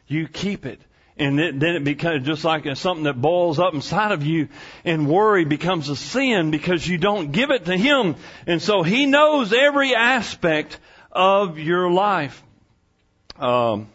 You 0.07 0.29
keep 0.29 0.65
it. 0.65 0.81
And 1.17 1.41
it, 1.41 1.59
then 1.59 1.75
it 1.75 1.83
becomes 1.83 2.25
just 2.25 2.45
like 2.45 2.65
something 2.77 3.05
that 3.05 3.21
boils 3.21 3.59
up 3.59 3.75
inside 3.75 4.13
of 4.13 4.25
you 4.25 4.49
and 4.85 5.09
worry 5.09 5.45
becomes 5.45 5.89
a 5.89 5.97
sin 5.97 6.53
because 6.53 6.87
you 6.87 6.97
don't 6.97 7.33
give 7.33 7.51
it 7.51 7.65
to 7.65 7.77
Him. 7.77 8.15
And 8.47 8.63
so 8.63 8.85
He 8.85 9.07
knows 9.07 9.53
every 9.53 9.97
aspect 9.97 10.79
of 11.11 11.59
your 11.59 11.91
life. 11.91 12.41
Um, 13.37 13.89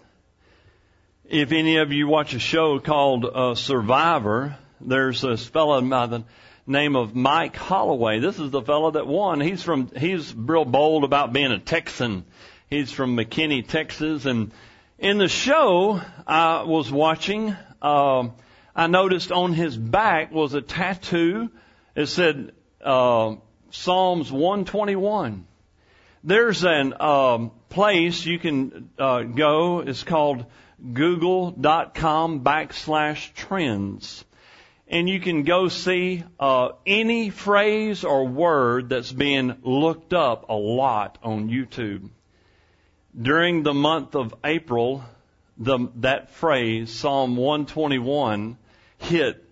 if 1.24 1.54
any 1.54 1.78
of 1.78 1.94
you 1.94 2.08
watch 2.08 2.34
a 2.34 2.40
show 2.40 2.80
called 2.80 3.26
uh, 3.26 3.56
Survivor, 3.56 4.58
there's 4.82 5.22
this 5.22 5.46
fellow 5.46 5.82
by 5.82 6.08
the 6.08 6.24
name 6.66 6.96
of 6.96 7.16
Mike 7.16 7.56
Holloway. 7.56 8.20
This 8.20 8.40
is 8.40 8.52
the 8.52 8.62
fellow 8.62 8.92
that 8.92 9.08
won. 9.08 9.42
He's 9.42 9.64
from, 9.64 9.90
he's 9.96 10.34
real 10.34 10.66
bold 10.66 11.04
about 11.04 11.34
being 11.34 11.52
a 11.52 11.60
Texan. 11.60 12.26
He's 12.70 12.92
from 12.92 13.18
McKinney, 13.18 13.68
Texas. 13.68 14.26
And 14.26 14.52
in 14.98 15.18
the 15.18 15.28
show 15.28 16.02
I 16.26 16.64
was 16.64 16.92
watching, 16.92 17.56
uh, 17.82 18.30
I 18.76 18.88
noticed 18.88 19.32
on 19.32 19.54
his 19.54 19.76
back 19.78 20.32
was 20.32 20.54
a 20.54 20.62
tattoo. 20.62 21.52
It 21.96 22.08
said, 22.08 22.54
uh, 22.84 23.36
Psalms 23.72 24.32
121. 24.32 25.46
There's 26.24 26.64
an, 26.64 26.94
um, 27.02 27.52
place 27.70 28.26
you 28.26 28.40
can, 28.40 28.90
uh, 28.98 29.24
go. 29.24 29.82
It's 29.82 30.04
called 30.04 30.46
google.com 30.94 32.42
backslash 32.42 33.34
trends 33.34 34.24
and 34.94 35.10
you 35.10 35.20
can 35.20 35.42
go 35.42 35.70
see 35.70 36.24
uh, 36.40 36.70
any 36.86 37.32
phrase 37.32 38.04
or 38.04 38.28
word 38.28 38.90
that's 38.90 39.12
being 39.12 39.56
looked 39.64 40.14
up 40.14 40.50
a 40.50 40.54
lot 40.54 41.18
on 41.24 41.50
YouTube. 41.50 42.12
During 43.20 43.64
the 43.64 43.74
month 43.74 44.14
of 44.14 44.36
April, 44.44 45.04
the, 45.58 45.90
that 45.96 46.30
phrase, 46.36 46.92
Psalm 46.92 47.36
121, 47.36 48.56
hit, 49.00 49.44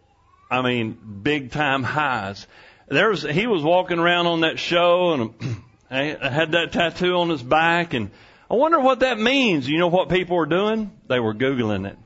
I 0.52 0.62
mean, 0.62 0.96
big 1.24 1.50
time 1.50 1.82
highs. 1.82 2.46
There 2.88 3.10
was, 3.10 3.24
he 3.24 3.48
was 3.48 3.64
walking 3.64 3.98
around 3.98 4.28
on 4.28 4.42
that 4.42 4.60
show 4.60 5.14
and 5.14 5.64
had 5.90 6.52
that 6.52 6.72
tattoo 6.72 7.16
on 7.16 7.32
his 7.32 7.42
back 7.42 7.96
and 7.96 8.12
I 8.48 8.54
wonder 8.54 8.80
what 8.80 9.00
that 9.00 9.18
means. 9.18 9.68
You 9.68 9.80
know 9.80 9.88
what 9.88 10.10
people 10.10 10.38
were 10.38 10.46
doing? 10.46 10.92
They 11.08 11.20
were 11.20 11.34
Googling 11.34 11.88
it. 11.88 11.98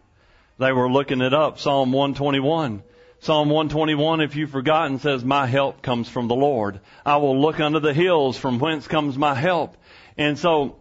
They 0.58 0.72
were 0.72 0.90
looking 0.90 1.20
it 1.20 1.34
up, 1.34 1.60
Psalm 1.60 1.92
121. 1.92 2.82
Psalm 3.22 3.50
121, 3.50 4.22
if 4.22 4.36
you've 4.36 4.52
forgotten, 4.52 5.00
says, 5.00 5.24
My 5.24 5.48
help 5.48 5.82
comes 5.82 6.08
from 6.08 6.28
the 6.28 6.36
Lord. 6.36 6.80
I 7.06 7.18
will 7.18 7.42
look 7.42 7.60
unto 7.60 7.80
the 7.80 7.94
hills 7.94 8.38
from 8.38 8.60
whence 8.60 8.88
comes 8.88 9.18
my 9.18 9.34
help. 9.34 9.78
And 10.18 10.38
so, 10.38 10.78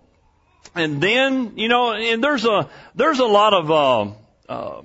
and 0.75 1.01
then, 1.01 1.57
you 1.57 1.69
know, 1.69 1.93
and 1.93 2.23
there's 2.23 2.45
a, 2.45 2.69
there's 2.95 3.19
a 3.19 3.27
lot 3.27 3.55
of, 3.55 3.71
uh, 3.71 4.13
uh, 4.49 4.83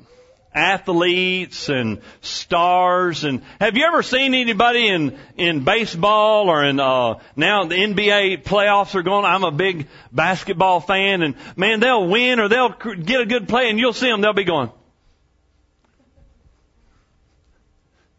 athletes 0.54 1.70
and 1.70 2.02
stars 2.22 3.24
and 3.24 3.44
have 3.62 3.78
you 3.78 3.86
ever 3.86 4.02
seen 4.02 4.34
anybody 4.34 4.88
in 4.88 5.16
in 5.38 5.64
baseball 5.64 6.50
or 6.50 6.66
in 6.66 6.80
uh 6.80 7.20
now 7.36 7.66
the 7.66 7.76
NBA 7.76 8.44
playoffs 8.44 8.96
are 8.96 9.04
going 9.04 9.26
I'm 9.26 9.44
a 9.44 9.52
big 9.52 9.88
basketball 10.12 10.80
fan 10.80 11.22
and 11.22 11.36
man 11.56 11.80
they'll 11.80 12.08
win 12.08 12.40
or 12.40 12.48
they'll 12.48 12.70
get 12.70 13.22
a 13.22 13.28
good 13.28 13.48
play 13.48 13.70
and 13.70 13.78
you'll 13.78 13.94
see 13.94 14.10
them 14.10 14.22
they'll 14.22 14.34
be 14.34 14.44
going 14.44 14.72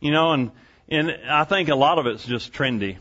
You 0.00 0.10
know, 0.10 0.32
and, 0.32 0.50
and 0.88 1.10
I 1.28 1.44
think 1.44 1.68
a 1.68 1.74
lot 1.74 1.98
of 1.98 2.06
it's 2.06 2.24
just 2.24 2.52
trendy. 2.52 2.96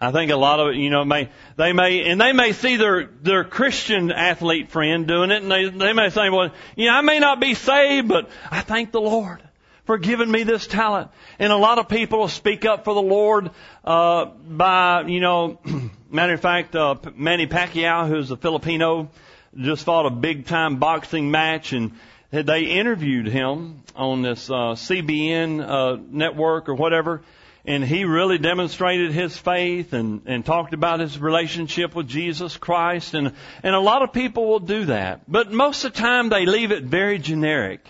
I 0.00 0.12
think 0.12 0.30
a 0.30 0.36
lot 0.36 0.60
of 0.60 0.68
it, 0.68 0.76
you 0.76 0.90
know, 0.90 1.04
may, 1.04 1.28
they 1.56 1.72
may, 1.72 2.08
and 2.08 2.20
they 2.20 2.32
may 2.32 2.52
see 2.52 2.76
their, 2.76 3.06
their 3.22 3.42
Christian 3.42 4.12
athlete 4.12 4.70
friend 4.70 5.08
doing 5.08 5.32
it 5.32 5.42
and 5.42 5.50
they, 5.50 5.68
they 5.68 5.92
may 5.92 6.10
say, 6.10 6.30
well, 6.30 6.52
you 6.76 6.86
know, 6.86 6.92
I 6.92 7.00
may 7.00 7.18
not 7.18 7.40
be 7.40 7.54
saved, 7.54 8.06
but 8.06 8.30
I 8.48 8.60
thank 8.60 8.92
the 8.92 9.00
Lord 9.00 9.42
for 9.86 9.98
giving 9.98 10.30
me 10.30 10.44
this 10.44 10.68
talent. 10.68 11.10
And 11.40 11.52
a 11.52 11.56
lot 11.56 11.78
of 11.78 11.88
people 11.88 12.28
speak 12.28 12.64
up 12.64 12.84
for 12.84 12.94
the 12.94 13.02
Lord, 13.02 13.50
uh, 13.84 14.26
by, 14.26 15.02
you 15.02 15.18
know, 15.18 15.58
matter 16.10 16.34
of 16.34 16.40
fact, 16.40 16.76
uh, 16.76 16.94
Manny 17.16 17.48
Pacquiao, 17.48 18.06
who's 18.06 18.30
a 18.30 18.36
Filipino, 18.36 19.10
just 19.56 19.84
fought 19.84 20.06
a 20.06 20.10
big 20.10 20.46
time 20.46 20.76
boxing 20.76 21.32
match 21.32 21.72
and 21.72 21.92
they 22.30 22.62
interviewed 22.62 23.26
him 23.26 23.82
on 23.96 24.22
this, 24.22 24.50
uh, 24.50 24.74
CBN, 24.74 25.60
uh, 25.60 26.00
network 26.10 26.68
or 26.68 26.74
whatever 26.74 27.22
and 27.68 27.84
he 27.84 28.04
really 28.04 28.38
demonstrated 28.38 29.12
his 29.12 29.36
faith 29.36 29.92
and, 29.92 30.22
and 30.24 30.44
talked 30.44 30.72
about 30.72 31.00
his 31.00 31.18
relationship 31.18 31.94
with 31.94 32.08
Jesus 32.08 32.56
Christ 32.56 33.12
and, 33.12 33.32
and 33.62 33.74
a 33.74 33.80
lot 33.80 34.00
of 34.00 34.14
people 34.14 34.48
will 34.48 34.58
do 34.58 34.86
that. 34.86 35.30
But 35.30 35.52
most 35.52 35.84
of 35.84 35.92
the 35.92 35.98
time 35.98 36.30
they 36.30 36.46
leave 36.46 36.72
it 36.72 36.84
very 36.84 37.18
generic. 37.18 37.86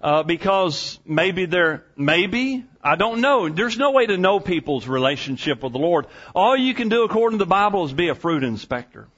Uh, 0.00 0.22
because 0.22 0.98
maybe 1.06 1.46
they're, 1.46 1.82
maybe, 1.96 2.62
I 2.82 2.94
don't 2.94 3.22
know. 3.22 3.48
There's 3.48 3.78
no 3.78 3.90
way 3.90 4.04
to 4.04 4.18
know 4.18 4.38
people's 4.38 4.86
relationship 4.86 5.62
with 5.62 5.72
the 5.72 5.78
Lord. 5.78 6.06
All 6.34 6.54
you 6.54 6.74
can 6.74 6.90
do 6.90 7.04
according 7.04 7.38
to 7.38 7.44
the 7.44 7.48
Bible 7.48 7.86
is 7.86 7.92
be 7.94 8.08
a 8.08 8.14
fruit 8.14 8.44
inspector. 8.44 9.08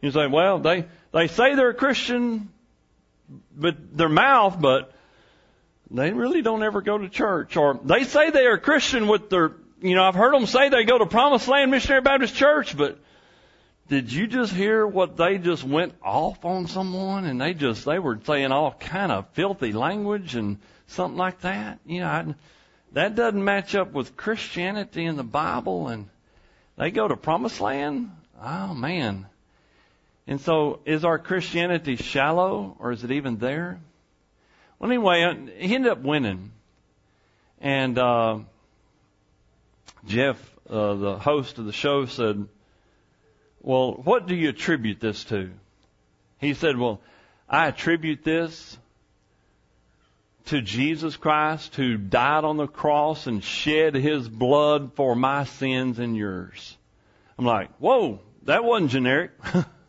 You 0.00 0.12
say, 0.12 0.28
well, 0.28 0.60
they, 0.60 0.86
they 1.12 1.26
say 1.26 1.56
they're 1.56 1.70
a 1.70 1.74
Christian, 1.74 2.48
but 3.56 3.96
their 3.96 4.08
mouth, 4.08 4.60
but 4.60 4.92
they 5.90 6.12
really 6.12 6.42
don't 6.42 6.62
ever 6.62 6.80
go 6.80 6.98
to 6.98 7.08
church. 7.08 7.56
Or 7.56 7.78
they 7.82 8.04
say 8.04 8.30
they 8.30 8.46
are 8.46 8.58
Christian 8.58 9.06
with 9.06 9.30
their, 9.30 9.52
you 9.80 9.94
know, 9.94 10.04
I've 10.04 10.14
heard 10.14 10.34
them 10.34 10.46
say 10.46 10.68
they 10.68 10.84
go 10.84 10.98
to 10.98 11.06
Promised 11.06 11.48
Land 11.48 11.70
Missionary 11.70 12.02
Baptist 12.02 12.34
Church, 12.34 12.76
but 12.76 12.98
did 13.88 14.12
you 14.12 14.28
just 14.28 14.52
hear 14.52 14.86
what 14.86 15.16
they 15.16 15.38
just 15.38 15.64
went 15.64 15.94
off 16.02 16.44
on 16.44 16.68
someone 16.68 17.24
and 17.24 17.40
they 17.40 17.54
just, 17.54 17.84
they 17.84 17.98
were 17.98 18.20
saying 18.24 18.52
all 18.52 18.72
kind 18.72 19.10
of 19.10 19.28
filthy 19.32 19.72
language 19.72 20.36
and 20.36 20.58
something 20.86 21.18
like 21.18 21.40
that? 21.40 21.80
You 21.84 22.00
know, 22.00 22.06
I, 22.06 22.34
that 22.92 23.16
doesn't 23.16 23.42
match 23.44 23.74
up 23.74 23.92
with 23.92 24.16
Christianity 24.16 25.04
in 25.04 25.16
the 25.16 25.24
Bible 25.24 25.88
and 25.88 26.08
they 26.76 26.92
go 26.92 27.08
to 27.08 27.16
Promised 27.16 27.60
Land? 27.60 28.10
Oh 28.40 28.74
man. 28.74 29.26
And 30.30 30.40
so 30.40 30.78
is 30.86 31.04
our 31.04 31.18
Christianity 31.18 31.96
shallow 31.96 32.76
or 32.78 32.92
is 32.92 33.02
it 33.02 33.10
even 33.10 33.38
there? 33.38 33.80
Well, 34.78 34.88
anyway, 34.88 35.36
he 35.58 35.74
ended 35.74 35.90
up 35.90 36.02
winning. 36.02 36.52
And 37.60 37.98
uh, 37.98 38.38
Jeff, 40.06 40.38
uh, 40.70 40.94
the 40.94 41.18
host 41.18 41.58
of 41.58 41.66
the 41.66 41.72
show, 41.72 42.06
said, 42.06 42.46
Well, 43.60 43.90
what 44.04 44.28
do 44.28 44.36
you 44.36 44.50
attribute 44.50 45.00
this 45.00 45.24
to? 45.24 45.50
He 46.38 46.54
said, 46.54 46.78
Well, 46.78 47.00
I 47.48 47.66
attribute 47.66 48.22
this 48.22 48.78
to 50.46 50.62
Jesus 50.62 51.16
Christ 51.16 51.74
who 51.74 51.96
died 51.96 52.44
on 52.44 52.56
the 52.56 52.68
cross 52.68 53.26
and 53.26 53.42
shed 53.42 53.96
his 53.96 54.28
blood 54.28 54.92
for 54.94 55.16
my 55.16 55.42
sins 55.42 55.98
and 55.98 56.16
yours. 56.16 56.76
I'm 57.36 57.44
like, 57.44 57.70
Whoa, 57.78 58.20
that 58.44 58.62
wasn't 58.62 58.92
generic. 58.92 59.32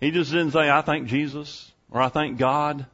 he 0.00 0.10
just 0.10 0.30
didn't 0.30 0.52
say, 0.52 0.70
I 0.70 0.82
thank 0.82 1.08
Jesus 1.08 1.70
or 1.90 2.00
I 2.00 2.08
thank 2.08 2.38
God 2.38 2.86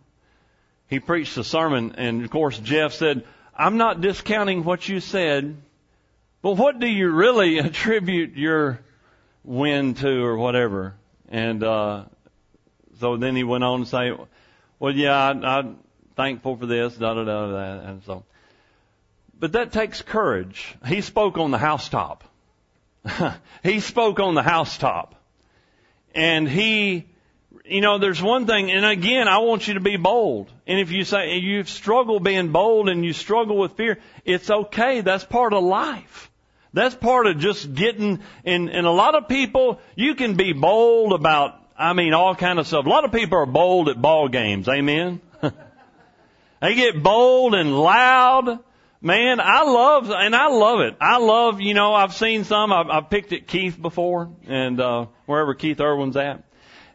he 0.93 1.01
preached 1.01 1.39
a 1.39 1.45
sermon, 1.45 1.95
and 1.97 2.23
of 2.23 2.31
course, 2.31 2.59
Jeff 2.59 2.93
said, 2.93 3.25
I'm 3.57 3.79
not 3.79 4.03
discounting 4.03 4.63
what 4.63 4.87
you 4.87 5.01
said, 5.01 5.57
but 6.43 6.59
what 6.59 6.81
do 6.81 6.87
you 6.87 7.09
really 7.09 7.59
attribute 7.61 8.37
your 8.37 8.79
win 9.43 9.95
to 9.95 10.23
or 10.23 10.37
whatever? 10.37 10.95
And, 11.31 11.65
uh, 11.65 12.05
so 13.01 13.17
then 13.17 13.35
he 13.37 13.43
went 13.43 13.65
on 13.65 13.81
to 13.81 13.87
say, 13.87 14.13
well, 14.79 14.95
yeah, 14.95 15.17
I, 15.17 15.31
I'm 15.31 15.79
thankful 16.15 16.59
for 16.59 16.67
this, 16.67 16.95
da 16.95 17.15
da 17.15 17.25
da 17.25 17.47
da, 17.47 17.89
and 17.89 18.03
so. 18.05 18.25
But 19.41 19.53
that 19.53 19.73
takes 19.73 20.03
courage. 20.03 20.75
He 20.87 21.01
spoke 21.01 21.39
on 21.39 21.53
the 21.53 21.59
housetop. 21.59 22.23
he 23.63 23.81
spoke 23.81 24.21
on 24.21 24.35
the 24.35 24.43
housetop. 24.43 25.15
And 26.15 26.49
he 26.49 27.07
you 27.65 27.81
know, 27.81 27.99
there's 27.99 28.21
one 28.21 28.47
thing, 28.47 28.71
and 28.71 28.85
again, 28.85 29.29
I 29.29 29.39
want 29.39 29.69
you 29.69 29.75
to 29.75 29.81
be 29.81 29.97
bold. 29.97 30.51
And 30.67 30.81
if 30.81 30.91
you 30.91 31.05
say 31.05 31.39
you 31.39 31.65
struggle 31.65 32.19
being 32.19 32.51
bold 32.51 32.89
and 32.89 33.05
you 33.05 33.13
struggle 33.13 33.57
with 33.57 33.73
fear, 33.73 33.99
it's 34.25 34.51
okay. 34.51 35.01
That's 35.01 35.25
part 35.25 35.53
of 35.53 35.63
life. 35.63 36.31
That's 36.73 36.95
part 36.95 37.27
of 37.27 37.39
just 37.39 37.73
getting, 37.75 38.21
and, 38.45 38.69
and 38.69 38.87
a 38.87 38.91
lot 38.91 39.15
of 39.15 39.29
people, 39.29 39.81
you 39.95 40.15
can 40.15 40.35
be 40.35 40.53
bold 40.53 41.13
about, 41.13 41.55
I 41.79 41.93
mean, 41.93 42.15
all 42.15 42.35
kind 42.35 42.59
of 42.59 42.67
stuff. 42.67 42.87
A 42.87 42.89
lot 42.89 43.05
of 43.05 43.13
people 43.13 43.39
are 43.39 43.47
bold 43.47 43.89
at 43.89 44.01
ball 44.01 44.29
games. 44.29 44.69
Amen. 44.69 45.21
they 46.61 46.75
get 46.75 47.03
bold 47.03 47.55
and 47.55 47.79
loud. 47.79 48.59
Man, 49.03 49.41
I 49.41 49.65
love, 49.65 50.11
and 50.11 50.35
I 50.35 50.47
love 50.47 50.81
it. 50.81 50.97
I 51.01 51.19
love, 51.19 51.61
you 51.61 51.75
know, 51.75 51.93
I've 51.93 52.15
seen 52.15 52.45
some, 52.45 52.73
I've, 52.73 52.89
I've 52.89 53.11
picked 53.11 53.33
at 53.33 53.49
Keith 53.49 53.81
before, 53.81 54.31
and, 54.47 54.81
uh, 54.81 55.07
wherever 55.27 55.55
Keith 55.55 55.81
Irwin's 55.81 56.17
at 56.17 56.45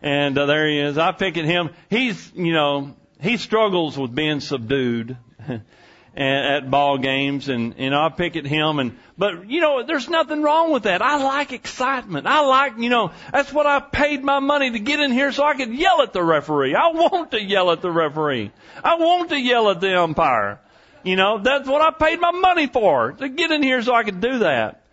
and 0.02 0.38
uh, 0.38 0.46
there 0.46 0.68
he 0.68 0.80
is. 0.80 0.98
I 0.98 1.12
pick 1.12 1.38
at 1.38 1.46
him. 1.46 1.72
He's, 1.90 2.32
you 2.36 2.54
know, 2.54 2.96
he 3.20 3.38
struggles 3.38 3.98
with 3.98 4.14
being 4.14 4.40
subdued 4.40 5.18
at 6.16 6.70
ball 6.70 6.98
games, 6.98 7.50
and 7.50 7.76
and 7.78 7.96
I 7.96 8.10
pick 8.10 8.36
at 8.36 8.46
him. 8.46 8.80
And 8.80 8.98
but 9.18 9.50
you 9.50 9.62
know, 9.62 9.84
there's 9.84 10.10
nothing 10.10 10.42
wrong 10.42 10.72
with 10.72 10.84
that. 10.84 11.02
I 11.02 11.24
like 11.24 11.52
excitement. 11.52 12.28
I 12.28 12.42
like, 12.42 12.78
you 12.78 12.90
know, 12.90 13.12
that's 13.32 13.52
what 13.52 13.66
I 13.66 13.80
paid 13.80 14.24
my 14.24 14.40
money 14.40 14.72
to 14.72 14.80
get 14.80 15.00
in 15.00 15.12
here 15.12 15.32
so 15.32 15.44
I 15.44 15.56
could 15.56 15.74
yell 15.74 16.02
at 16.02 16.14
the 16.14 16.24
referee. 16.24 16.76
I 16.76 16.90
want 16.90 17.32
to 17.32 17.42
yell 17.42 17.72
at 17.72 17.82
the 17.82 17.92
referee. 17.92 18.52
I 18.84 18.96
want 18.96 19.30
to 19.30 19.40
yell 19.40 19.70
at 19.70 19.82
the 19.82 20.00
umpire. 20.00 20.60
You 21.04 21.16
know, 21.16 21.38
that's 21.40 21.68
what 21.68 21.82
I 21.82 21.92
paid 21.92 22.20
my 22.20 22.32
money 22.32 22.68
for 22.68 23.14
to 23.14 23.30
get 23.30 23.52
in 23.52 23.64
here 23.64 23.82
so 23.82 23.94
I 23.94 24.04
could 24.04 24.22
do 24.22 24.40
that. 24.40 24.84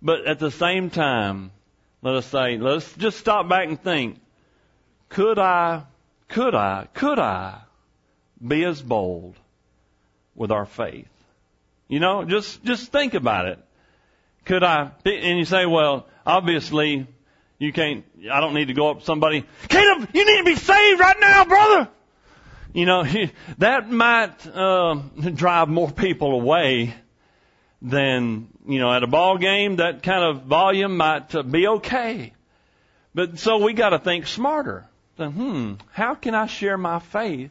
But 0.00 0.26
at 0.26 0.38
the 0.38 0.50
same 0.50 0.90
time, 0.90 1.52
let 2.02 2.14
us 2.14 2.26
say, 2.26 2.58
let's 2.58 2.92
just 2.94 3.18
stop 3.18 3.48
back 3.48 3.68
and 3.68 3.80
think 3.80 4.18
could 5.08 5.38
I, 5.38 5.84
could 6.28 6.54
I, 6.54 6.88
could 6.94 7.18
I 7.18 7.60
be 8.46 8.64
as 8.64 8.80
bold 8.80 9.36
with 10.34 10.50
our 10.50 10.64
faith? 10.64 11.08
You 11.86 12.00
know, 12.00 12.24
just, 12.24 12.64
just 12.64 12.90
think 12.90 13.12
about 13.12 13.46
it. 13.46 13.58
Could 14.46 14.64
I, 14.64 14.90
and 15.04 15.38
you 15.38 15.44
say, 15.44 15.66
well, 15.66 16.06
obviously, 16.24 17.06
you 17.58 17.72
can't, 17.72 18.04
I 18.30 18.40
don't 18.40 18.54
need 18.54 18.68
to 18.68 18.74
go 18.74 18.90
up 18.90 19.00
to 19.00 19.04
somebody, 19.04 19.44
Caleb, 19.68 20.08
you 20.14 20.24
need 20.24 20.38
to 20.38 20.44
be 20.44 20.56
saved 20.56 20.98
right 21.00 21.20
now, 21.20 21.44
brother! 21.44 21.88
You 22.72 22.86
know, 22.86 23.04
that 23.58 23.90
might, 23.90 24.46
uh, 24.46 24.94
drive 25.34 25.68
more 25.68 25.90
people 25.90 26.32
away 26.32 26.94
than, 27.80 28.48
you 28.66 28.78
know, 28.78 28.92
at 28.92 29.02
a 29.02 29.06
ball 29.06 29.38
game, 29.38 29.76
that 29.76 30.02
kind 30.02 30.24
of 30.24 30.44
volume 30.44 30.96
might 30.96 31.34
uh, 31.34 31.42
be 31.42 31.66
okay. 31.66 32.32
But 33.14 33.38
so 33.38 33.58
we 33.58 33.72
gotta 33.72 33.98
think 33.98 34.26
smarter 34.26 34.88
hmm, 35.30 35.74
how 35.92 36.14
can 36.14 36.34
I 36.34 36.46
share 36.46 36.78
my 36.78 36.98
faith 36.98 37.50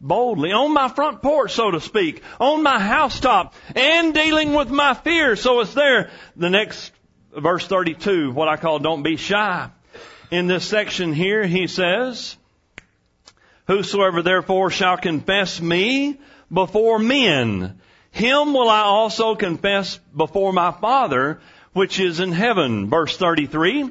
boldly 0.00 0.52
on 0.52 0.72
my 0.72 0.88
front 0.88 1.22
porch, 1.22 1.52
so 1.52 1.70
to 1.70 1.80
speak, 1.80 2.22
on 2.38 2.62
my 2.62 2.78
housetop, 2.78 3.54
and 3.74 4.14
dealing 4.14 4.52
with 4.52 4.70
my 4.70 4.94
fear. 4.94 5.34
So 5.34 5.60
it's 5.60 5.74
there. 5.74 6.10
The 6.36 6.50
next 6.50 6.92
verse 7.36 7.66
32, 7.66 8.30
what 8.30 8.48
I 8.48 8.56
call 8.56 8.78
don't 8.78 9.02
be 9.02 9.16
shy. 9.16 9.70
In 10.30 10.46
this 10.46 10.64
section 10.64 11.12
here, 11.12 11.44
he 11.44 11.66
says, 11.66 12.36
Whosoever 13.68 14.22
therefore 14.22 14.70
shall 14.70 14.96
confess 14.96 15.60
me 15.60 16.18
before 16.50 16.98
men, 16.98 17.78
him 18.10 18.54
will 18.54 18.70
I 18.70 18.80
also 18.80 19.34
confess 19.34 19.98
before 20.16 20.54
my 20.54 20.72
Father, 20.72 21.38
which 21.74 22.00
is 22.00 22.18
in 22.18 22.32
heaven. 22.32 22.88
Verse 22.88 23.16
33, 23.18 23.90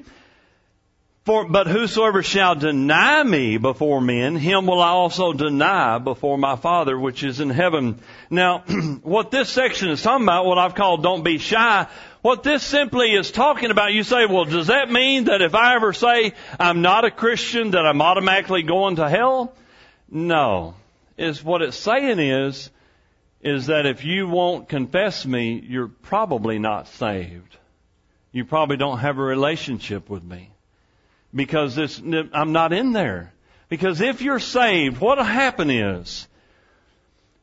for, 1.26 1.48
but 1.48 1.68
whosoever 1.68 2.24
shall 2.24 2.56
deny 2.56 3.22
me 3.22 3.58
before 3.58 4.02
men, 4.02 4.36
him 4.36 4.66
will 4.66 4.82
I 4.82 4.90
also 4.90 5.32
deny 5.32 6.00
before 6.00 6.40
my 6.40 6.56
Father 6.56 6.98
which 6.98 7.24
is 7.24 7.40
in 7.40 7.52
heaven. 7.52 8.00
Now, 8.32 8.60
what 9.04 9.30
this 9.30 9.50
section 9.50 9.90
is 9.90 10.02
talking 10.02 10.26
about, 10.26 10.46
what 10.46 10.58
I've 10.58 10.74
called 10.74 11.04
don't 11.04 11.24
be 11.24 11.38
shy, 11.38 11.86
what 12.24 12.42
this 12.42 12.64
simply 12.64 13.14
is 13.14 13.30
talking 13.30 13.70
about, 13.70 13.94
you 13.94 14.02
say, 14.02 14.26
well, 14.26 14.46
does 14.46 14.68
that 14.68 14.90
mean 14.90 15.26
that 15.26 15.44
if 15.44 15.54
I 15.54 15.76
ever 15.76 15.94
say 15.94 16.34
I'm 16.60 16.82
not 16.82 17.06
a 17.06 17.12
Christian, 17.12 17.72
that 17.72 17.86
I'm 17.86 18.02
automatically 18.02 18.64
going 18.64 18.96
to 18.96 19.08
hell? 19.08 19.54
No. 20.10 20.76
Is 21.18 21.44
what 21.44 21.62
it's 21.62 21.78
saying 21.78 22.20
is, 22.20 22.70
is 23.42 23.68
that 23.68 23.86
if 23.86 24.04
you 24.04 24.28
won't 24.28 24.70
confess 24.70 25.26
me, 25.26 25.64
you're 25.68 25.88
probably 25.88 26.60
not 26.60 26.88
saved. 26.88 27.58
You 28.32 28.46
probably 28.46 28.78
don't 28.78 29.00
have 29.00 29.18
a 29.18 29.24
relationship 29.24 30.10
with 30.10 30.24
me 30.24 30.52
because 31.34 31.76
this, 31.76 32.02
I'm 32.34 32.52
not 32.52 32.74
in 32.74 32.94
there. 32.94 33.34
Because 33.70 34.02
if 34.02 34.22
you're 34.22 34.40
saved, 34.40 35.00
what'll 35.00 35.24
happen 35.24 35.70
is, 35.70 36.28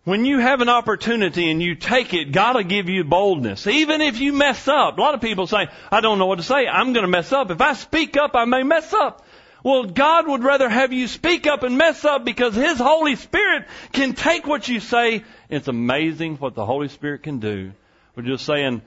when 0.05 0.27
you 0.27 0.39
have 0.39 0.61
an 0.61 0.69
opportunity 0.69 1.51
and 1.51 1.63
you 1.63 1.75
take 1.75 2.13
it, 2.13 2.31
God 2.31 2.57
will 2.57 2.63
give 2.63 2.91
you 2.91 3.05
boldness. 3.05 3.67
Even 3.67 4.03
if 4.03 4.21
you 4.21 4.35
mess 4.35 4.69
up. 4.69 4.99
A 4.99 5.01
lot 5.01 5.15
of 5.15 5.23
people 5.23 5.47
say, 5.47 5.69
I 5.91 6.01
don't 6.03 6.19
know 6.19 6.27
what 6.27 6.37
to 6.37 6.43
say. 6.43 6.67
I'm 6.67 6.93
going 6.93 7.05
to 7.05 7.11
mess 7.11 7.33
up. 7.33 7.51
If 7.51 7.61
I 7.61 7.73
speak 7.73 8.17
up, 8.19 8.33
I 8.35 8.45
may 8.45 8.63
mess 8.63 8.93
up. 8.93 9.25
Well, 9.65 9.85
God 9.85 10.29
would 10.29 10.45
rather 10.45 10.69
have 10.69 10.93
you 10.93 11.09
speak 11.09 11.47
up 11.47 11.63
and 11.63 11.79
mess 11.79 12.05
up 12.05 12.23
because 12.23 12.55
His 12.55 12.79
Holy 12.79 13.17
Spirit 13.17 13.65
can 13.93 14.13
take 14.13 14.47
what 14.47 14.69
you 14.69 14.79
say. 14.79 15.25
It's 15.49 15.69
amazing 15.69 16.37
what 16.37 16.55
the 16.55 16.67
Holy 16.67 16.89
Spirit 16.89 17.23
can 17.23 17.41
do. 17.41 17.73
We're 18.15 18.25
just 18.25 18.45
saying, 18.45 18.83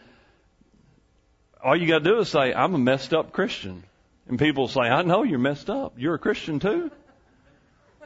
all 1.64 1.76
you 1.76 1.88
gotta 1.88 2.04
do 2.04 2.20
is 2.20 2.30
say, 2.30 2.54
I'm 2.54 2.76
a 2.76 2.78
messed 2.78 3.12
up 3.12 3.32
Christian. 3.32 3.84
And 4.28 4.38
people 4.38 4.68
say, 4.68 4.82
I 4.82 5.02
know 5.02 5.24
you're 5.24 5.40
messed 5.40 5.72
up. 5.72 5.94
You're 5.98 6.14
a 6.14 6.20
Christian 6.20 6.60
too. 6.60 6.92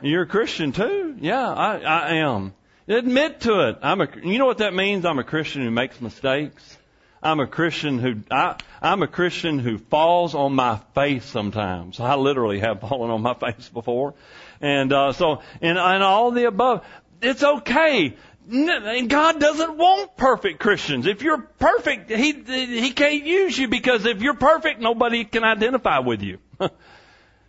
You're 0.02 0.24
a 0.24 0.28
Christian 0.28 0.72
too? 0.72 1.18
Yeah, 1.20 1.50
I, 1.50 1.78
I 1.80 2.14
am. 2.16 2.54
Admit 2.88 3.42
to 3.42 3.68
it. 3.68 3.80
I'm 3.82 4.00
a, 4.00 4.08
you 4.24 4.38
know 4.38 4.46
what 4.46 4.60
that 4.60 4.74
means? 4.74 5.04
I'm 5.04 5.20
a 5.20 5.26
Christian 5.26 5.62
who 5.62 5.72
makes 5.72 6.00
mistakes. 6.00 6.78
I'm 7.24 7.40
a 7.40 7.48
Christian 7.48 8.00
who, 8.00 8.16
I, 8.32 8.56
I'm 8.82 9.04
a 9.04 9.08
Christian 9.08 9.60
who 9.60 9.78
falls 9.78 10.34
on 10.34 10.54
my 10.56 10.80
face 10.96 11.26
sometimes. 11.26 12.00
I 12.00 12.16
literally 12.16 12.60
have 12.60 12.82
fallen 12.90 13.12
on 13.12 13.22
my 13.22 13.36
face 13.36 13.70
before. 13.70 14.16
And, 14.60 14.92
uh, 14.92 15.14
so, 15.14 15.42
and, 15.62 15.78
and 15.78 16.04
all 16.04 16.32
the 16.32 16.46
above, 16.46 16.86
it's 17.22 17.44
okay. 17.44 18.16
And 18.50 19.10
God 19.10 19.40
doesn't 19.40 19.78
want 19.78 20.18
perfect 20.18 20.60
Christians. 20.60 21.06
If 21.06 21.22
you're 21.22 21.38
perfect, 21.38 22.10
He, 22.10 22.32
He 22.34 22.92
can't 22.92 23.24
use 23.24 23.58
you 23.58 23.68
because 23.68 24.06
if 24.06 24.22
you're 24.22 24.34
perfect, 24.34 24.82
nobody 24.82 25.24
can 25.24 25.44
identify 25.44 26.00
with 26.00 26.22
you. 26.22 26.40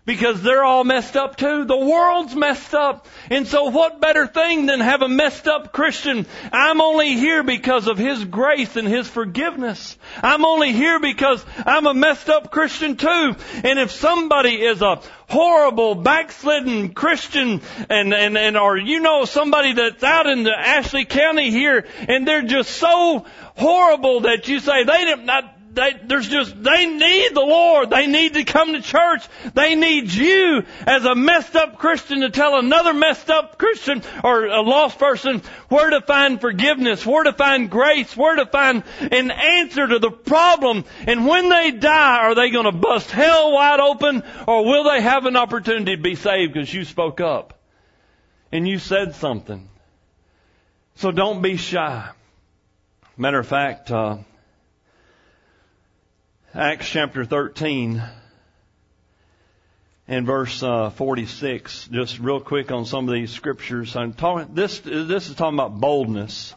Because 0.04 0.42
they're 0.42 0.64
all 0.64 0.82
messed 0.82 1.16
up 1.16 1.36
too. 1.36 1.64
The 1.64 1.76
world's 1.76 2.34
messed 2.34 2.74
up. 2.74 3.06
And 3.30 3.46
so 3.46 3.70
what 3.70 4.00
better 4.00 4.26
thing 4.26 4.66
than 4.66 4.80
have 4.80 5.00
a 5.00 5.08
messed 5.08 5.46
up 5.46 5.72
Christian? 5.72 6.26
I'm 6.52 6.80
only 6.80 7.14
here 7.14 7.44
because 7.44 7.86
of 7.86 7.98
His 7.98 8.24
grace 8.24 8.74
and 8.74 8.88
His 8.88 9.06
forgiveness. 9.06 9.96
I'm 10.20 10.44
only 10.44 10.72
here 10.72 10.98
because 10.98 11.44
I'm 11.64 11.86
a 11.86 11.94
messed 11.94 12.28
up 12.28 12.50
Christian 12.50 12.96
too. 12.96 13.36
And 13.62 13.78
if 13.78 13.92
somebody 13.92 14.60
is 14.60 14.82
a 14.82 15.00
horrible 15.28 15.94
backslidden 15.94 16.94
Christian 16.94 17.62
and, 17.88 18.12
and, 18.12 18.36
and, 18.36 18.56
or 18.56 18.76
you 18.76 19.00
know 19.00 19.24
somebody 19.24 19.72
that's 19.72 20.02
out 20.02 20.26
in 20.26 20.42
the 20.42 20.58
Ashley 20.58 21.04
County 21.04 21.50
here 21.50 21.86
and 22.08 22.26
they're 22.26 22.42
just 22.42 22.72
so 22.72 23.24
horrible 23.56 24.22
that 24.22 24.48
you 24.48 24.58
say 24.58 24.82
they 24.82 25.04
didn't, 25.04 25.26
not, 25.26 25.44
they, 25.72 25.98
there's 26.04 26.28
just, 26.28 26.62
they 26.62 26.86
need 26.86 27.34
the 27.34 27.40
Lord. 27.40 27.90
They 27.90 28.06
need 28.06 28.34
to 28.34 28.44
come 28.44 28.74
to 28.74 28.82
church. 28.82 29.26
They 29.54 29.74
need 29.74 30.12
you 30.12 30.64
as 30.86 31.04
a 31.04 31.14
messed 31.14 31.56
up 31.56 31.78
Christian 31.78 32.20
to 32.20 32.30
tell 32.30 32.58
another 32.58 32.92
messed 32.92 33.30
up 33.30 33.58
Christian 33.58 34.02
or 34.22 34.46
a 34.46 34.60
lost 34.60 34.98
person 34.98 35.42
where 35.68 35.90
to 35.90 36.02
find 36.02 36.40
forgiveness, 36.40 37.06
where 37.06 37.24
to 37.24 37.32
find 37.32 37.70
grace, 37.70 38.14
where 38.14 38.36
to 38.36 38.46
find 38.46 38.82
an 39.00 39.30
answer 39.30 39.86
to 39.86 39.98
the 39.98 40.10
problem. 40.10 40.84
And 41.06 41.26
when 41.26 41.48
they 41.48 41.70
die, 41.70 42.18
are 42.18 42.34
they 42.34 42.50
going 42.50 42.66
to 42.66 42.72
bust 42.72 43.10
hell 43.10 43.52
wide 43.52 43.80
open 43.80 44.22
or 44.46 44.64
will 44.66 44.84
they 44.84 45.00
have 45.00 45.24
an 45.24 45.36
opportunity 45.36 45.96
to 45.96 46.02
be 46.02 46.16
saved 46.16 46.52
because 46.52 46.72
you 46.72 46.84
spoke 46.84 47.20
up 47.20 47.58
and 48.50 48.68
you 48.68 48.78
said 48.78 49.14
something? 49.14 49.70
So 50.96 51.10
don't 51.10 51.40
be 51.40 51.56
shy. 51.56 52.10
Matter 53.16 53.38
of 53.38 53.46
fact, 53.46 53.90
uh, 53.90 54.18
Acts 56.54 56.86
chapter 56.86 57.24
13 57.24 58.02
and 60.06 60.26
verse 60.26 60.62
uh, 60.62 60.90
46. 60.90 61.88
Just 61.90 62.18
real 62.18 62.40
quick 62.40 62.70
on 62.70 62.84
some 62.84 63.08
of 63.08 63.14
these 63.14 63.30
scriptures. 63.30 63.96
I'm 63.96 64.12
talking. 64.12 64.54
This 64.54 64.80
this 64.80 65.30
is 65.30 65.34
talking 65.34 65.58
about 65.58 65.80
boldness. 65.80 66.54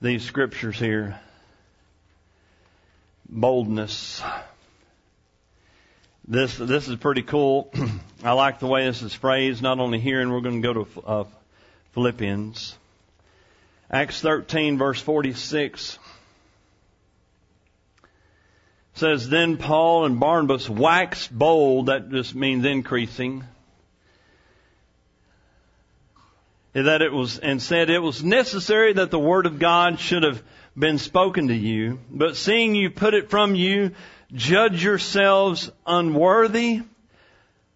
These 0.00 0.22
scriptures 0.22 0.78
here. 0.78 1.18
Boldness. 3.28 4.22
This 6.28 6.56
this 6.56 6.86
is 6.86 6.94
pretty 6.94 7.22
cool. 7.22 7.72
I 8.22 8.34
like 8.34 8.60
the 8.60 8.68
way 8.68 8.84
this 8.84 9.02
is 9.02 9.12
phrased. 9.12 9.62
Not 9.62 9.80
only 9.80 9.98
here, 9.98 10.20
and 10.20 10.30
we're 10.30 10.42
going 10.42 10.62
to 10.62 10.72
go 10.72 10.84
to 10.84 11.00
uh, 11.04 11.24
Philippians. 11.94 12.76
Acts 13.90 14.20
13 14.20 14.78
verse 14.78 15.00
46 15.00 15.98
says, 18.94 19.28
Then 19.28 19.56
Paul 19.56 20.04
and 20.04 20.20
Barnabas 20.20 20.68
waxed 20.68 21.36
bold, 21.36 21.86
that 21.86 22.10
just 22.10 22.34
means 22.34 22.64
increasing, 22.64 23.44
that 26.72 27.02
it 27.02 27.12
was, 27.12 27.38
and 27.38 27.60
said 27.60 27.90
it 27.90 28.00
was 28.00 28.22
necessary 28.22 28.92
that 28.94 29.10
the 29.10 29.18
word 29.18 29.46
of 29.46 29.58
God 29.58 29.98
should 29.98 30.22
have 30.22 30.42
been 30.78 30.98
spoken 30.98 31.48
to 31.48 31.54
you, 31.54 31.98
but 32.10 32.36
seeing 32.36 32.74
you 32.74 32.90
put 32.90 33.14
it 33.14 33.30
from 33.30 33.54
you, 33.54 33.92
judge 34.32 34.82
yourselves 34.84 35.70
unworthy 35.84 36.82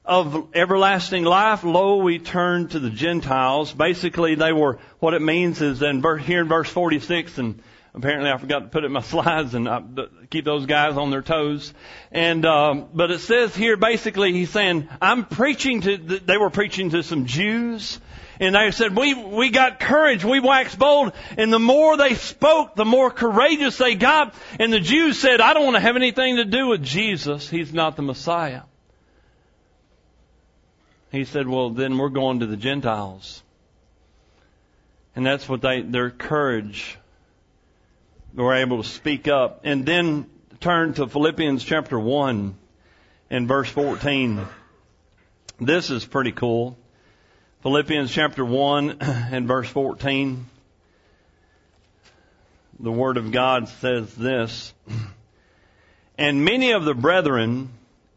of 0.04 0.48
everlasting 0.54 1.24
life. 1.24 1.64
Lo, 1.64 1.96
we 1.96 2.18
turn 2.18 2.68
to 2.68 2.78
the 2.78 2.90
Gentiles. 2.90 3.72
Basically, 3.72 4.34
they 4.34 4.52
were, 4.52 4.78
what 5.00 5.14
it 5.14 5.22
means 5.22 5.60
is 5.60 5.82
in, 5.82 6.02
here 6.20 6.42
in 6.42 6.48
verse 6.48 6.68
46 6.68 7.38
and 7.38 7.62
Apparently, 7.94 8.28
I 8.28 8.38
forgot 8.38 8.58
to 8.60 8.66
put 8.66 8.82
it 8.82 8.86
in 8.86 8.92
my 8.92 9.00
slides 9.02 9.54
and 9.54 9.68
I, 9.68 9.82
keep 10.28 10.44
those 10.44 10.66
guys 10.66 10.96
on 10.96 11.10
their 11.10 11.22
toes. 11.22 11.72
And 12.10 12.44
um, 12.44 12.88
but 12.92 13.10
it 13.10 13.20
says 13.20 13.54
here, 13.54 13.76
basically, 13.76 14.32
he's 14.32 14.50
saying, 14.50 14.88
"I'm 15.00 15.24
preaching 15.24 15.82
to." 15.82 15.96
They 15.96 16.36
were 16.36 16.50
preaching 16.50 16.90
to 16.90 17.04
some 17.04 17.26
Jews, 17.26 18.00
and 18.40 18.56
they 18.56 18.72
said, 18.72 18.96
"We 18.96 19.14
we 19.14 19.50
got 19.50 19.78
courage, 19.78 20.24
we 20.24 20.40
waxed 20.40 20.76
bold." 20.76 21.12
And 21.38 21.52
the 21.52 21.60
more 21.60 21.96
they 21.96 22.14
spoke, 22.14 22.74
the 22.74 22.84
more 22.84 23.12
courageous 23.12 23.78
they 23.78 23.94
got. 23.94 24.34
And 24.58 24.72
the 24.72 24.80
Jews 24.80 25.18
said, 25.18 25.40
"I 25.40 25.54
don't 25.54 25.64
want 25.64 25.76
to 25.76 25.80
have 25.80 25.96
anything 25.96 26.36
to 26.36 26.44
do 26.44 26.66
with 26.66 26.82
Jesus. 26.82 27.48
He's 27.48 27.72
not 27.72 27.94
the 27.94 28.02
Messiah." 28.02 28.62
He 31.12 31.24
said, 31.24 31.46
"Well, 31.46 31.70
then 31.70 31.96
we're 31.96 32.08
going 32.08 32.40
to 32.40 32.46
the 32.46 32.56
Gentiles." 32.56 33.40
And 35.14 35.24
that's 35.24 35.48
what 35.48 35.60
they, 35.60 35.80
their 35.80 36.10
courage 36.10 36.98
were 38.34 38.54
able 38.54 38.82
to 38.82 38.88
speak 38.88 39.28
up. 39.28 39.60
And 39.64 39.86
then 39.86 40.26
turn 40.60 40.94
to 40.94 41.06
Philippians 41.06 41.62
chapter 41.62 41.98
1 41.98 42.56
and 43.30 43.48
verse 43.48 43.68
14. 43.68 44.46
This 45.60 45.90
is 45.90 46.04
pretty 46.04 46.32
cool. 46.32 46.76
Philippians 47.62 48.10
chapter 48.10 48.44
1 48.44 48.98
and 49.00 49.46
verse 49.46 49.68
14. 49.68 50.46
The 52.80 52.92
Word 52.92 53.16
of 53.16 53.30
God 53.30 53.68
says 53.68 54.14
this. 54.14 54.72
And 56.16 56.44
many 56.44 56.70
of 56.70 56.84
the 56.84 56.94
brethren 56.94 57.70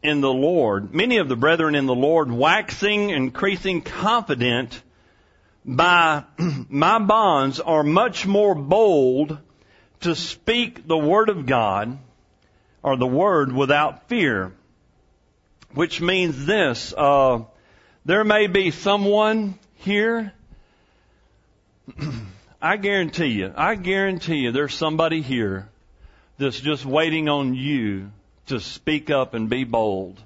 in 0.04 0.22
the 0.22 0.32
Lord, 0.32 0.94
many 0.94 1.18
of 1.18 1.30
the 1.30 1.36
brethren 1.36 1.74
in 1.74 1.88
the 1.88 1.96
Lord 1.96 2.32
waxing, 2.32 3.10
increasing 3.10 3.82
confident 3.82 4.80
by 5.66 6.24
my 6.70 7.00
bonds 7.00 7.60
are 7.60 7.82
much 7.82 8.28
more 8.28 8.54
bold 8.54 9.40
to 10.02 10.16
speak 10.16 10.88
the 10.88 10.98
Word 10.98 11.30
of 11.30 11.46
God 11.46 11.98
or 12.84 12.98
the 12.98 13.08
Word 13.08 13.52
without 13.52 14.08
fear. 14.08 14.54
Which 15.74 16.00
means 16.02 16.46
this, 16.46 16.94
uh, 16.98 17.40
there 18.06 18.24
may 18.24 18.48
be 18.48 18.72
someone 18.72 19.60
here, 19.76 20.34
I 22.62 22.78
guarantee 22.78 23.28
you, 23.28 23.54
I 23.56 23.76
guarantee 23.76 24.38
you 24.38 24.52
there's 24.52 24.74
somebody 24.74 25.22
here 25.22 25.68
that's 26.38 26.60
just 26.60 26.86
waiting 26.86 27.30
on 27.30 27.54
you 27.54 28.12
to 28.48 28.60
speak 28.60 29.10
up 29.10 29.34
and 29.34 29.50
be 29.50 29.64
bold. 29.66 30.22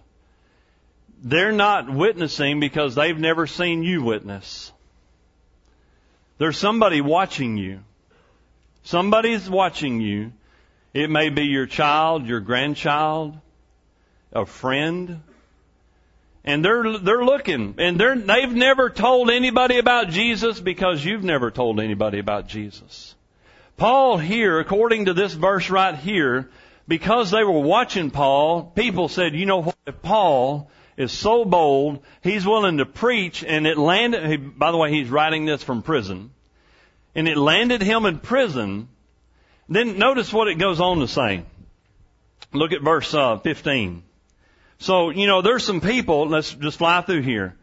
They're 1.24 1.52
not 1.52 1.90
witnessing 1.90 2.60
because 2.60 2.96
they've 2.96 3.18
never 3.18 3.48
seen 3.48 3.84
you 3.84 4.04
witness. 4.04 4.72
There's 6.38 6.58
somebody 6.58 7.02
watching 7.02 7.58
you. 7.58 7.82
Somebody's 8.84 9.50
watching 9.50 10.02
you. 10.02 10.32
It 10.94 11.10
may 11.10 11.30
be 11.30 11.44
your 11.44 11.68
child, 11.68 12.26
your 12.26 12.40
grandchild, 12.40 13.38
a 14.34 14.46
friend. 14.46 15.22
And 16.44 16.66
they're, 16.66 16.98
they're 16.98 17.24
looking 17.24 17.76
and 17.78 18.00
they're, 18.00 18.18
they've 18.18 18.52
never 18.52 18.90
told 18.90 19.30
anybody 19.30 19.78
about 19.78 20.10
Jesus 20.10 20.60
because 20.60 21.06
you've 21.06 21.24
never 21.24 21.52
told 21.52 21.80
anybody 21.80 22.18
about 22.18 22.48
Jesus. 22.48 23.14
Paul 23.78 24.18
here, 24.18 24.60
according 24.60 25.06
to 25.06 25.14
this 25.14 25.34
verse 25.34 25.70
right 25.70 25.96
here, 25.96 26.50
because 26.88 27.30
they 27.30 27.44
were 27.44 27.60
watching 27.60 28.10
Paul, 28.10 28.64
people 28.64 29.08
said, 29.08 29.36
you 29.36 29.46
know 29.46 29.62
what, 29.62 29.78
if 29.86 30.02
Paul 30.02 30.70
is 30.98 31.12
so 31.12 31.46
bold, 31.46 32.00
he's 32.22 32.46
willing 32.46 32.80
to 32.80 32.86
preach 32.88 33.44
and 33.44 33.68
it 33.68 33.78
landed, 33.78 34.58
by 34.58 34.72
the 34.72 34.78
way, 34.78 34.92
he's 34.92 35.10
writing 35.10 35.46
this 35.46 35.64
from 35.64 35.84
prison 35.84 36.32
and 37.16 37.28
it 37.28 37.38
landed 37.38 37.82
him 37.82 38.06
in 38.06 38.20
prison, 38.20 38.88
then 39.68 39.98
notice 39.98 40.32
what 40.32 40.48
it 40.48 40.56
goes 40.56 40.80
on 40.80 41.00
to 41.00 41.08
say. 41.08 41.44
Look 42.54 42.72
at 42.72 42.82
verse 42.82 43.14
uh, 43.14 43.38
15. 43.38 44.04
So, 44.80 45.10
you 45.10 45.28
know, 45.28 45.42
there's 45.42 45.64
some 45.64 45.80
people, 45.80 46.28
let's 46.28 46.54
just 46.54 46.78
fly 46.78 47.02
through 47.02 47.22
here. 47.22 47.56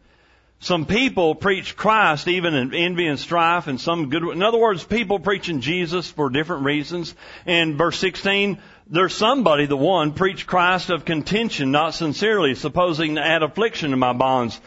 some 0.59 0.85
people 0.85 1.35
preach 1.35 1.75
Christ 1.75 2.27
even 2.27 2.53
in 2.53 2.73
envy 2.73 3.07
and 3.07 3.19
strife 3.19 3.67
and 3.67 3.79
some 3.79 4.09
good, 4.09 4.23
in 4.23 4.41
other 4.41 4.57
words, 4.57 4.83
people 4.83 5.19
preaching 5.19 5.61
Jesus 5.61 6.09
for 6.09 6.29
different 6.29 6.63
reasons. 6.63 7.13
And 7.45 7.75
verse 7.75 7.99
16, 7.99 8.57
there's 8.89 9.15
somebody, 9.15 9.67
the 9.67 9.77
one, 9.77 10.13
preach 10.13 10.47
Christ 10.47 10.89
of 10.89 11.05
contention, 11.05 11.71
not 11.71 11.93
sincerely, 11.93 12.55
supposing 12.55 13.15
to 13.15 13.25
add 13.25 13.43
affliction 13.43 13.91
to 13.91 13.97
my 13.97 14.13
bonds, 14.13 14.59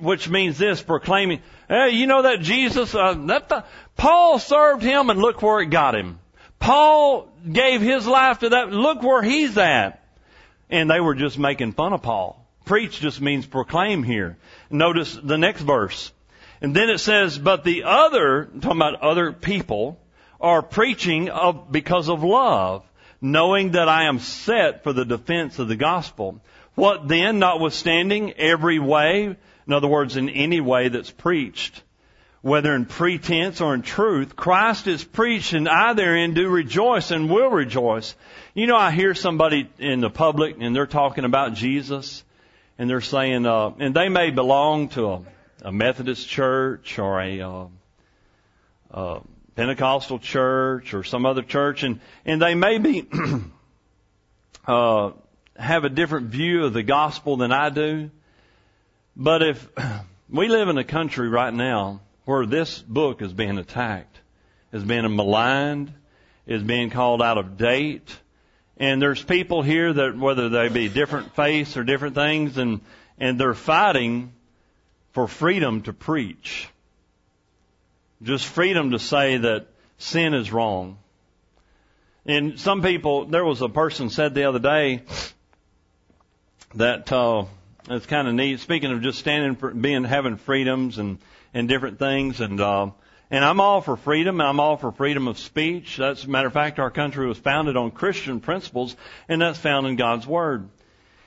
which 0.00 0.30
means 0.30 0.56
this, 0.56 0.80
proclaiming, 0.80 1.42
hey, 1.68 1.90
you 1.90 2.06
know 2.06 2.22
that 2.22 2.40
Jesus, 2.40 2.94
uh, 2.94 3.12
that 3.26 3.50
the, 3.50 3.64
Paul 3.96 4.38
served 4.38 4.82
him 4.82 5.10
and 5.10 5.20
look 5.20 5.42
where 5.42 5.60
it 5.60 5.66
got 5.66 5.94
him. 5.94 6.18
Paul 6.58 7.28
gave 7.50 7.82
his 7.82 8.06
life 8.06 8.38
to 8.38 8.48
that, 8.50 8.72
look 8.72 9.02
where 9.02 9.22
he's 9.22 9.58
at. 9.58 10.02
And 10.70 10.90
they 10.90 11.00
were 11.00 11.14
just 11.14 11.38
making 11.38 11.72
fun 11.72 11.92
of 11.92 12.02
Paul. 12.02 12.44
Preach 12.64 12.98
just 12.98 13.20
means 13.20 13.46
proclaim 13.46 14.02
here. 14.02 14.38
Notice 14.70 15.16
the 15.22 15.38
next 15.38 15.60
verse. 15.60 16.10
And 16.62 16.74
then 16.74 16.88
it 16.88 16.98
says, 16.98 17.38
but 17.38 17.62
the 17.62 17.84
other, 17.84 18.46
talking 18.46 18.78
about 18.78 19.02
other 19.02 19.32
people, 19.32 20.00
are 20.40 20.62
preaching 20.62 21.28
of, 21.28 21.70
because 21.70 22.08
of 22.08 22.24
love, 22.24 22.84
knowing 23.20 23.72
that 23.72 23.88
I 23.88 24.04
am 24.04 24.18
set 24.18 24.82
for 24.82 24.92
the 24.92 25.04
defense 25.04 25.58
of 25.58 25.68
the 25.68 25.76
gospel. 25.76 26.40
What 26.74 27.08
then, 27.08 27.38
notwithstanding 27.38 28.34
every 28.34 28.78
way, 28.78 29.36
in 29.66 29.72
other 29.72 29.88
words, 29.88 30.16
in 30.16 30.28
any 30.28 30.60
way 30.60 30.88
that's 30.88 31.10
preached, 31.10 31.82
whether 32.42 32.74
in 32.74 32.84
pretense 32.84 33.60
or 33.60 33.74
in 33.74 33.82
truth, 33.82 34.36
Christ 34.36 34.86
is 34.86 35.02
preached 35.02 35.52
and 35.52 35.68
I 35.68 35.94
therein 35.94 36.34
do 36.34 36.48
rejoice 36.48 37.10
and 37.10 37.30
will 37.30 37.50
rejoice. 37.50 38.14
You 38.54 38.66
know, 38.66 38.76
I 38.76 38.92
hear 38.92 39.14
somebody 39.14 39.68
in 39.78 40.00
the 40.00 40.10
public 40.10 40.56
and 40.60 40.76
they're 40.76 40.86
talking 40.86 41.24
about 41.24 41.54
Jesus 41.54 42.22
and 42.78 42.88
they're 42.88 43.00
saying, 43.00 43.46
uh, 43.46 43.72
and 43.78 43.94
they 43.94 44.08
may 44.08 44.30
belong 44.30 44.88
to 44.90 45.06
a, 45.08 45.22
a 45.62 45.72
Methodist 45.72 46.28
church 46.28 46.98
or 46.98 47.20
a 47.20 47.40
uh, 47.40 47.66
uh, 48.92 49.20
Pentecostal 49.56 50.18
church 50.18 50.94
or 50.94 51.02
some 51.02 51.26
other 51.26 51.42
church, 51.42 51.82
and 51.82 52.00
and 52.24 52.40
they 52.40 52.54
may 52.54 52.78
be 52.78 53.08
uh, 54.66 55.12
have 55.58 55.84
a 55.84 55.88
different 55.88 56.26
view 56.28 56.64
of 56.64 56.74
the 56.74 56.82
gospel 56.82 57.38
than 57.38 57.52
I 57.52 57.70
do. 57.70 58.10
But 59.16 59.42
if 59.42 59.68
we 60.30 60.48
live 60.48 60.68
in 60.68 60.76
a 60.76 60.84
country 60.84 61.28
right 61.28 61.52
now 61.52 62.00
where 62.26 62.44
this 62.44 62.78
book 62.80 63.22
is 63.22 63.32
being 63.32 63.56
attacked, 63.56 64.20
is 64.72 64.84
being 64.84 65.16
maligned, 65.16 65.92
is 66.46 66.62
being 66.62 66.90
called 66.90 67.22
out 67.22 67.38
of 67.38 67.56
date, 67.56 68.14
and 68.76 69.00
there's 69.00 69.22
people 69.22 69.62
here 69.62 69.92
that 69.92 70.18
whether 70.18 70.50
they 70.50 70.68
be 70.68 70.88
different 70.88 71.34
faiths 71.34 71.76
or 71.76 71.84
different 71.84 72.14
things 72.14 72.58
and, 72.58 72.82
and 73.18 73.40
they're 73.40 73.54
fighting 73.54 74.32
for 75.12 75.26
freedom 75.26 75.80
to 75.82 75.94
preach. 75.94 76.68
Just 78.22 78.46
freedom 78.46 78.92
to 78.92 78.98
say 78.98 79.36
that 79.38 79.66
sin 79.98 80.34
is 80.34 80.52
wrong. 80.52 80.98
And 82.24 82.58
some 82.58 82.82
people, 82.82 83.26
there 83.26 83.44
was 83.44 83.62
a 83.62 83.68
person 83.68 84.10
said 84.10 84.34
the 84.34 84.44
other 84.44 84.58
day 84.58 85.02
that, 86.74 87.12
uh, 87.12 87.44
it's 87.88 88.06
kind 88.06 88.26
of 88.26 88.34
neat. 88.34 88.60
Speaking 88.60 88.90
of 88.90 89.02
just 89.02 89.18
standing 89.18 89.54
for 89.54 89.72
being, 89.72 90.04
having 90.04 90.36
freedoms 90.36 90.98
and, 90.98 91.18
and 91.54 91.68
different 91.68 91.98
things 91.98 92.40
and, 92.40 92.60
uh, 92.60 92.90
and 93.30 93.44
I'm 93.44 93.60
all 93.60 93.80
for 93.80 93.96
freedom. 93.96 94.40
I'm 94.40 94.60
all 94.60 94.76
for 94.76 94.92
freedom 94.92 95.26
of 95.26 95.38
speech. 95.38 95.96
That's 95.96 96.24
a 96.24 96.30
matter 96.30 96.46
of 96.46 96.52
fact, 96.52 96.78
our 96.78 96.90
country 96.90 97.26
was 97.26 97.38
founded 97.38 97.76
on 97.76 97.90
Christian 97.90 98.40
principles, 98.40 98.96
and 99.28 99.42
that's 99.42 99.58
found 99.58 99.86
in 99.86 99.96
God's 99.96 100.26
Word. 100.26 100.68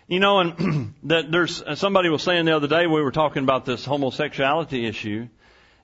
You 0.08 0.20
know, 0.20 0.40
and 0.40 0.94
that 1.04 1.30
there's 1.30 1.62
somebody 1.78 2.10
was 2.10 2.24
saying 2.24 2.46
the 2.46 2.56
other 2.56 2.68
day 2.68 2.88
we 2.88 3.02
were 3.02 3.12
talking 3.12 3.44
about 3.44 3.66
this 3.66 3.84
homosexuality 3.84 4.86
issue, 4.86 5.28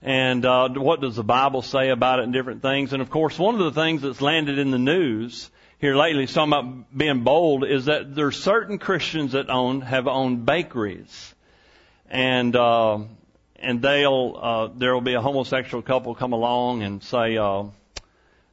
and 0.05 0.45
uh, 0.45 0.69
what 0.69 1.01
does 1.01 1.15
the 1.15 1.23
Bible 1.23 1.63
say 1.63 1.89
about 1.89 2.19
it 2.19 2.25
and 2.25 2.31
different 2.31 2.61
things. 2.61 2.93
And 2.93 3.01
of 3.01 3.09
course, 3.09 3.39
one 3.39 3.55
of 3.55 3.61
the 3.61 3.81
things 3.81 4.03
that's 4.03 4.21
landed 4.21 4.59
in 4.59 4.69
the 4.69 4.77
news 4.77 5.49
here 5.79 5.95
lately, 5.95 6.27
talking 6.27 6.53
about 6.53 6.95
being 6.95 7.23
bold, 7.23 7.65
is 7.65 7.85
that 7.85 8.13
there's 8.13 8.41
certain 8.41 8.77
Christians 8.77 9.31
that 9.31 9.49
own 9.49 9.81
have 9.81 10.07
owned 10.07 10.45
bakeries, 10.45 11.33
and 12.07 12.55
uh, 12.55 12.99
and 13.55 13.81
they'll 13.81 14.39
uh, 14.39 14.67
there 14.77 14.93
will 14.93 15.01
be 15.01 15.15
a 15.15 15.21
homosexual 15.21 15.81
couple 15.81 16.13
come 16.13 16.33
along 16.33 16.83
and 16.83 17.01
say 17.01 17.37
uh, 17.37 17.63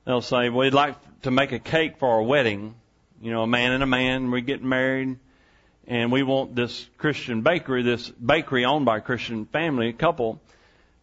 they'll 0.07 0.23
say 0.23 0.49
we'd 0.49 0.73
like 0.73 0.97
to 1.21 1.31
make 1.31 1.53
a 1.53 1.59
cake 1.59 1.99
for 1.99 2.09
our 2.09 2.23
wedding, 2.23 2.75
you 3.21 3.31
know, 3.31 3.43
a 3.43 3.47
man 3.47 3.73
and 3.73 3.83
a 3.83 3.87
man, 3.87 4.31
we're 4.31 4.41
getting 4.41 4.71
married, 4.71 5.19
and 5.87 6.11
we 6.11 6.23
want 6.23 6.57
this 6.57 6.89
Christian 6.97 7.43
bakery, 7.43 7.83
this 7.83 8.09
bakery 8.09 8.65
owned 8.65 8.87
by 8.87 8.97
a 8.97 9.01
Christian 9.03 9.45
family, 9.45 9.93
couple, 9.93 10.41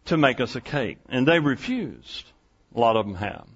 to 0.06 0.16
make 0.16 0.40
us 0.40 0.56
a 0.56 0.60
cake, 0.60 0.98
and 1.08 1.26
they 1.26 1.38
refused. 1.38 2.26
A 2.74 2.80
lot 2.80 2.96
of 2.96 3.06
them 3.06 3.16
have. 3.16 3.46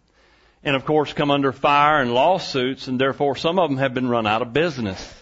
And 0.65 0.75
of 0.75 0.85
course 0.85 1.13
come 1.13 1.31
under 1.31 1.53
fire 1.53 2.01
and 2.01 2.15
lawsuits 2.15 2.89
and 2.89 2.99
therefore 2.99 3.37
some 3.37 3.59
of 3.59 3.69
them 3.69 3.79
have 3.79 3.93
been 3.93 4.09
run 4.09 4.27
out 4.27 4.43
of 4.43 4.53
business. 4.53 5.15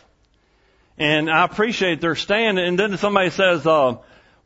And 0.99 1.29
I 1.29 1.45
appreciate 1.45 2.01
their 2.01 2.14
stand 2.14 2.59
and 2.59 2.79
then 2.79 2.97
somebody 2.97 3.31
says, 3.31 3.66
uh, 3.66 3.97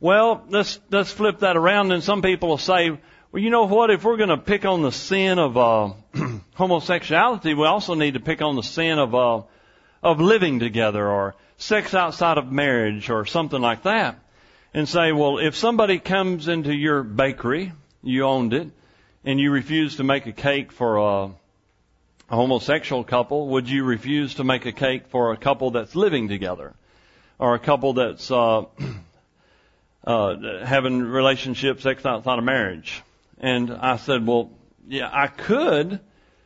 well, 0.01 0.45
let's 0.49 0.79
let's 0.91 1.11
flip 1.11 1.41
that 1.41 1.57
around. 1.57 1.93
And 1.93 2.03
some 2.03 2.23
people 2.23 2.51
will 2.51 2.59
say, 2.59 2.91
well, 2.91 3.43
you 3.43 3.51
know 3.51 3.65
what? 3.65 3.91
If 3.91 4.05
we're 4.05 4.17
going 4.17 4.31
to 4.31 4.39
pick 4.39 4.65
on 4.65 4.83
the 4.83 4.93
sin 4.93 5.39
of 5.39 5.57
uh, 5.57 5.93
homosexuality, 6.55 7.55
we 7.55 7.67
also 7.67 7.95
need 7.95 8.15
to 8.15 8.21
pick 8.21 8.41
on 8.41 8.57
the 8.57 8.63
sin 8.63 8.99
of 8.99 9.15
uh, 9.15 9.43
of 10.03 10.21
living 10.21 10.61
together 10.61 11.07
or 11.07 11.35
sex 11.59 11.95
outside 11.95 12.39
of 12.39 12.51
marriage 12.53 13.11
or 13.11 13.27
something 13.27 13.61
like 13.61 13.83
that. 13.83 14.19
And 14.77 14.87
say, 14.87 15.11
well, 15.13 15.39
if 15.39 15.57
somebody 15.57 15.99
comes 15.99 16.49
into 16.49 16.75
your 16.75 17.03
bakery, 17.03 17.73
you 18.03 18.25
owned 18.25 18.53
it, 18.53 18.69
and 19.25 19.41
you 19.41 19.51
refuse 19.51 19.97
to 19.97 20.05
make 20.05 20.27
a 20.27 20.33
cake 20.33 20.71
for 20.71 20.99
a, 20.99 21.25
a 21.25 22.37
homosexual 22.37 23.03
couple, 23.03 23.49
would 23.49 23.71
you 23.71 23.85
refuse 23.85 24.35
to 24.35 24.45
make 24.45 24.67
a 24.67 24.73
cake 24.73 25.07
for 25.07 25.33
a 25.33 25.39
couple 25.39 25.71
that's 25.71 25.95
living 25.95 26.29
together, 26.29 26.75
or 27.39 27.55
a 27.55 27.59
couple 27.59 27.95
that's 27.95 28.31
uh, 28.31 28.65
uh, 30.05 30.67
having 30.67 31.01
relationships 31.01 31.85
sex 31.85 32.05
outside 32.05 32.39
of 32.39 32.45
marriage. 32.45 33.03
And 33.41 33.73
I 33.73 33.97
said, 33.97 34.27
well, 34.27 34.51
yeah, 34.87 35.09
I 35.11 35.29
could, 35.29 36.01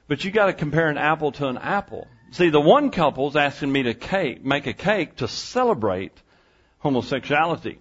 but 0.07 0.22
you 0.24 0.31
got 0.31 0.47
to 0.47 0.53
compare 0.53 0.89
an 0.89 0.99
apple 0.99 1.33
to 1.33 1.49
an 1.49 1.59
apple. 1.59 2.07
See, 2.31 2.51
the 2.51 2.61
one 2.61 2.93
couple's 2.93 3.35
asking 3.35 3.72
me 3.72 3.83
to 3.83 3.95
cake, 3.95 4.45
make 4.45 4.68
a 4.68 4.72
cake 4.72 5.16
to 5.16 5.26
celebrate 5.26 6.12
homosexuality. 6.78 7.81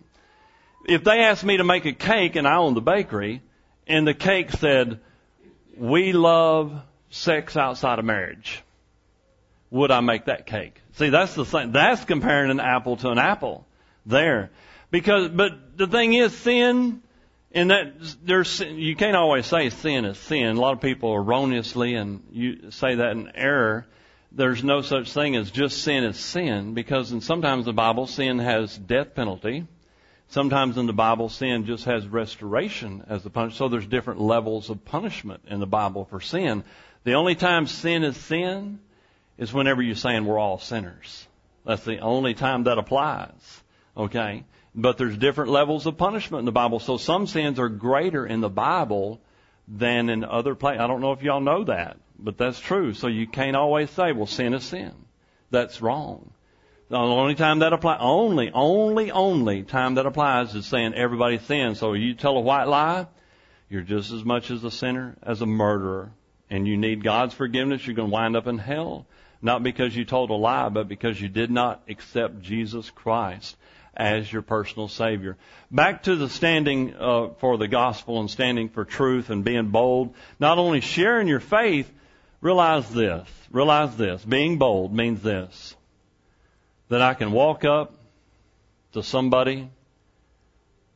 If 0.85 1.03
they 1.03 1.19
asked 1.19 1.43
me 1.43 1.57
to 1.57 1.63
make 1.63 1.85
a 1.85 1.93
cake 1.93 2.35
and 2.35 2.47
I 2.47 2.57
own 2.57 2.73
the 2.73 2.81
bakery, 2.81 3.41
and 3.87 4.07
the 4.07 4.13
cake 4.13 4.51
said, 4.51 4.99
"We 5.77 6.13
love 6.13 6.81
sex 7.09 7.57
outside 7.57 7.99
of 7.99 8.05
marriage," 8.05 8.63
would 9.71 9.91
I 9.91 9.99
make 9.99 10.25
that 10.25 10.45
cake? 10.45 10.81
See, 10.93 11.09
that's 11.09 11.35
the 11.35 11.45
thing. 11.45 11.71
That's 11.71 12.03
comparing 12.05 12.51
an 12.51 12.59
apple 12.59 12.97
to 12.97 13.09
an 13.09 13.19
apple. 13.19 13.65
There. 14.05 14.49
Because, 14.91 15.29
but 15.29 15.77
the 15.77 15.87
thing 15.87 16.13
is, 16.13 16.35
sin, 16.35 17.01
and 17.51 17.71
that 17.71 17.93
there's, 18.23 18.59
you 18.59 18.95
can't 18.95 19.15
always 19.15 19.45
say 19.45 19.69
sin 19.69 20.05
is 20.05 20.17
sin. 20.17 20.57
A 20.57 20.59
lot 20.59 20.73
of 20.73 20.81
people 20.81 21.13
erroneously, 21.13 21.95
and 21.95 22.23
you 22.31 22.71
say 22.71 22.95
that 22.95 23.11
in 23.11 23.31
error. 23.35 23.85
There's 24.31 24.63
no 24.63 24.81
such 24.81 25.11
thing 25.11 25.35
as 25.35 25.49
just 25.49 25.81
sin 25.81 26.03
is 26.03 26.17
sin, 26.17 26.73
because 26.73 27.11
in 27.11 27.21
sometimes 27.21 27.65
the 27.65 27.73
Bible, 27.73 28.07
sin 28.07 28.39
has 28.39 28.77
death 28.77 29.15
penalty. 29.15 29.65
Sometimes 30.29 30.77
in 30.77 30.85
the 30.85 30.93
Bible, 30.93 31.27
sin 31.27 31.65
just 31.65 31.85
has 31.85 32.07
restoration 32.07 33.03
as 33.09 33.23
the 33.23 33.31
punishment. 33.31 33.57
So 33.57 33.67
there's 33.67 33.87
different 33.87 34.21
levels 34.21 34.69
of 34.69 34.85
punishment 34.85 35.41
in 35.47 35.59
the 35.59 35.65
Bible 35.65 36.05
for 36.05 36.21
sin. 36.21 36.63
The 37.03 37.13
only 37.13 37.33
time 37.33 37.65
sin 37.65 38.03
is 38.03 38.15
sin 38.15 38.79
is 39.39 39.51
whenever 39.51 39.81
you're 39.81 39.95
saying 39.95 40.25
we're 40.25 40.37
all 40.37 40.59
sinners. 40.59 41.25
That's 41.65 41.83
the 41.83 41.99
only 41.99 42.35
time 42.35 42.65
that 42.65 42.77
applies. 42.77 43.61
Okay? 43.97 44.43
But 44.75 44.99
there's 44.99 45.17
different 45.17 45.49
levels 45.49 45.87
of 45.87 45.97
punishment 45.97 46.39
in 46.39 46.45
the 46.45 46.51
Bible. 46.51 46.79
So 46.79 46.97
some 46.97 47.25
sins 47.25 47.57
are 47.57 47.69
greater 47.69 48.23
in 48.23 48.39
the 48.39 48.49
Bible 48.49 49.19
than 49.67 50.09
in 50.09 50.23
other 50.23 50.53
places. 50.53 50.81
I 50.81 50.87
don't 50.87 51.01
know 51.01 51.13
if 51.13 51.23
y'all 51.23 51.41
know 51.41 51.63
that, 51.63 51.97
but 52.19 52.37
that's 52.37 52.59
true. 52.59 52.93
So 52.93 53.07
you 53.07 53.25
can't 53.25 53.55
always 53.55 53.89
say, 53.89 54.11
well, 54.11 54.27
sin 54.27 54.53
is 54.53 54.63
sin. 54.63 54.93
That's 55.49 55.81
wrong. 55.81 56.31
The 56.89 56.97
only 56.97 57.35
time 57.35 57.59
that 57.59 57.71
applies, 57.71 57.99
only, 58.01 58.49
only, 58.51 59.11
only 59.11 59.61
time 59.61 59.95
that 59.95 60.07
applies 60.07 60.55
is 60.55 60.65
saying 60.65 60.95
everybody 60.95 61.37
sins. 61.37 61.77
So 61.77 61.93
you 61.93 62.15
tell 62.15 62.35
a 62.35 62.41
white 62.41 62.63
lie, 62.63 63.05
you're 63.69 63.83
just 63.83 64.11
as 64.11 64.25
much 64.25 64.49
as 64.49 64.63
a 64.63 64.71
sinner 64.71 65.15
as 65.21 65.41
a 65.41 65.45
murderer. 65.45 66.11
And 66.49 66.67
you 66.67 66.77
need 66.77 67.03
God's 67.03 67.35
forgiveness, 67.35 67.85
you're 67.85 67.95
going 67.95 68.09
to 68.09 68.13
wind 68.13 68.35
up 68.35 68.47
in 68.47 68.57
hell. 68.57 69.05
Not 69.39 69.61
because 69.61 69.95
you 69.95 70.03
told 70.03 70.31
a 70.31 70.33
lie, 70.33 70.69
but 70.69 70.87
because 70.87 71.21
you 71.21 71.29
did 71.29 71.51
not 71.51 71.83
accept 71.87 72.41
Jesus 72.41 72.89
Christ 72.89 73.55
as 73.95 74.31
your 74.31 74.41
personal 74.41 74.87
Savior. 74.87 75.37
Back 75.69 76.03
to 76.03 76.15
the 76.15 76.27
standing 76.27 76.95
uh, 76.95 77.29
for 77.37 77.57
the 77.57 77.67
gospel 77.67 78.19
and 78.19 78.31
standing 78.31 78.69
for 78.69 78.83
truth 78.83 79.29
and 79.29 79.43
being 79.43 79.69
bold. 79.69 80.15
Not 80.39 80.57
only 80.57 80.81
sharing 80.81 81.27
your 81.27 81.39
faith, 81.39 81.89
realize 82.41 82.89
this. 82.89 83.29
Realize 83.51 83.95
this. 83.95 84.25
Being 84.25 84.57
bold 84.57 84.91
means 84.91 85.21
this. 85.21 85.75
That 86.89 87.01
I 87.01 87.13
can 87.13 87.31
walk 87.31 87.65
up 87.65 87.95
to 88.93 89.03
somebody 89.03 89.69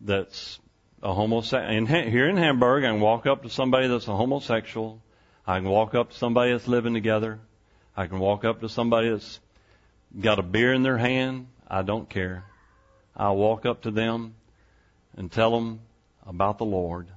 that's 0.01 0.59
a 1.01 1.13
homosexual. 1.13 1.85
Here 1.85 2.29
in 2.29 2.37
Hamburg, 2.37 2.83
I 2.83 2.89
can 2.89 2.99
walk 2.99 3.25
up 3.25 3.43
to 3.43 3.49
somebody 3.49 3.87
that's 3.87 4.07
a 4.07 4.15
homosexual. 4.15 5.01
I 5.45 5.59
can 5.59 5.69
walk 5.69 5.93
up 5.95 6.11
to 6.11 6.17
somebody 6.17 6.51
that's 6.51 6.67
living 6.67 6.93
together. 6.93 7.39
I 7.95 8.07
can 8.07 8.19
walk 8.19 8.43
up 8.43 8.61
to 8.61 8.69
somebody 8.69 9.09
that's 9.09 9.39
got 10.19 10.39
a 10.39 10.43
beer 10.43 10.73
in 10.73 10.83
their 10.83 10.97
hand. 10.97 11.47
I 11.67 11.81
don't 11.81 12.09
care. 12.09 12.43
I'll 13.15 13.35
walk 13.35 13.65
up 13.65 13.83
to 13.83 13.91
them 13.91 14.35
and 15.15 15.31
tell 15.31 15.51
them 15.51 15.81
about 16.25 16.57
the 16.57 16.65
Lord 16.65 17.07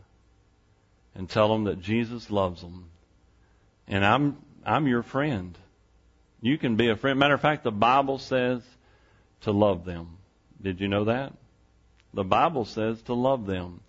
and 1.14 1.28
tell 1.30 1.48
them 1.48 1.64
that 1.64 1.80
Jesus 1.80 2.30
loves 2.30 2.60
them. 2.60 2.90
And 3.88 4.04
I'm, 4.04 4.36
I'm 4.64 4.86
your 4.86 5.02
friend. 5.02 5.56
You 6.46 6.58
can 6.58 6.76
be 6.76 6.90
a 6.90 6.96
friend. 6.96 7.18
Matter 7.18 7.34
of 7.34 7.40
fact, 7.40 7.64
the 7.64 7.72
Bible 7.72 8.18
says 8.18 8.62
to 9.40 9.50
love 9.50 9.84
them. 9.84 10.18
Did 10.62 10.80
you 10.80 10.86
know 10.86 11.06
that? 11.06 11.32
The 12.14 12.22
Bible 12.22 12.64
says 12.64 13.02
to 13.02 13.14
love 13.14 13.46
them. 13.46 13.80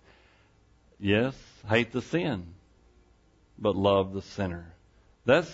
Yes, 0.98 1.36
hate 1.68 1.92
the 1.92 2.02
sin, 2.02 2.46
but 3.60 3.76
love 3.76 4.12
the 4.12 4.22
sinner. 4.22 4.74
That's, 5.24 5.48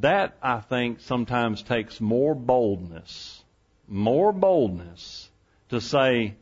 that 0.00 0.36
I 0.42 0.60
think 0.60 1.00
sometimes 1.00 1.62
takes 1.62 2.02
more 2.02 2.34
boldness, 2.34 3.42
more 3.88 4.30
boldness 4.30 5.30
to 5.70 5.80
say, 5.80 6.34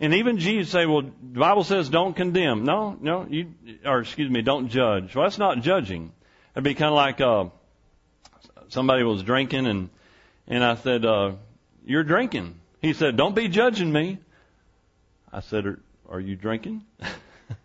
and 0.00 0.14
even 0.14 0.38
Jesus 0.38 0.72
say, 0.72 0.86
well, 0.86 1.02
the 1.02 1.40
Bible 1.40 1.64
says 1.64 1.90
don't 1.90 2.16
condemn. 2.16 2.64
No, 2.64 2.96
no, 2.98 3.26
you, 3.28 3.52
or 3.84 4.00
excuse 4.00 4.30
me, 4.30 4.40
don't 4.40 4.70
judge. 4.70 5.14
Well, 5.14 5.26
that's 5.26 5.36
not 5.36 5.60
judging. 5.60 6.10
It'd 6.54 6.64
be 6.64 6.72
kind 6.72 6.88
of 6.88 6.96
like, 6.96 7.20
uh, 7.20 7.50
somebody 8.74 9.04
was 9.04 9.22
drinking 9.22 9.66
and, 9.66 9.88
and 10.46 10.62
I 10.62 10.74
said, 10.74 11.06
uh, 11.06 11.32
you're 11.86 12.04
drinking. 12.04 12.56
He 12.82 12.92
said, 12.92 13.16
don't 13.16 13.34
be 13.34 13.48
judging 13.48 13.90
me. 13.90 14.18
I 15.32 15.40
said, 15.40 15.64
are, 15.66 15.80
are 16.10 16.20
you 16.20 16.36
drinking? 16.36 16.84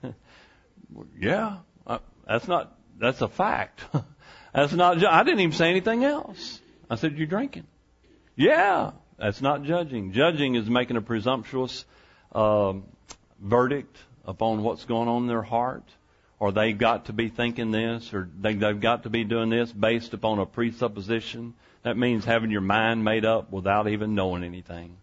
yeah, 1.20 1.57
uh, 1.86 1.99
that's 2.26 2.47
not, 2.47 2.78
that's 2.97 3.22
a 3.22 3.28
fact. 3.28 3.82
that's 4.53 4.74
not, 4.74 5.03
I 5.05 5.24
didn't 5.24 5.41
even 5.41 5.55
say 5.57 5.70
anything 5.70 6.05
else. 6.05 6.62
I 6.89 6.95
said, 6.95 7.18
"You're 7.18 7.28
drinking? 7.28 7.68
Yeah, 8.36 8.91
that's 9.18 9.41
not 9.41 9.64
judging. 9.64 10.12
Judging 10.12 10.55
is 10.55 10.68
making 10.70 10.97
a 10.97 11.01
presumptuous 11.01 11.86
um, 12.32 12.86
verdict 13.39 13.95
upon 14.26 14.64
what's 14.64 14.86
going 14.86 15.07
on 15.07 15.24
in 15.24 15.28
their 15.28 15.43
heart, 15.43 15.84
or 16.39 16.51
they've 16.51 16.77
got 16.77 17.05
to 17.05 17.13
be 17.13 17.27
thinking 17.27 17.71
this, 17.71 18.13
or 18.13 18.29
they, 18.39 18.53
they've 18.53 18.79
got 18.79 19.03
to 19.03 19.09
be 19.09 19.25
doing 19.25 19.49
this 19.49 19.71
based 19.71 20.13
upon 20.13 20.39
a 20.39 20.45
presupposition. 20.45 21.53
That 21.83 21.97
means 21.97 22.23
having 22.23 22.49
your 22.49 22.61
mind 22.61 23.03
made 23.03 23.25
up 23.25 23.51
without 23.51 23.89
even 23.89 24.15
knowing 24.15 24.43
anything. 24.43 24.97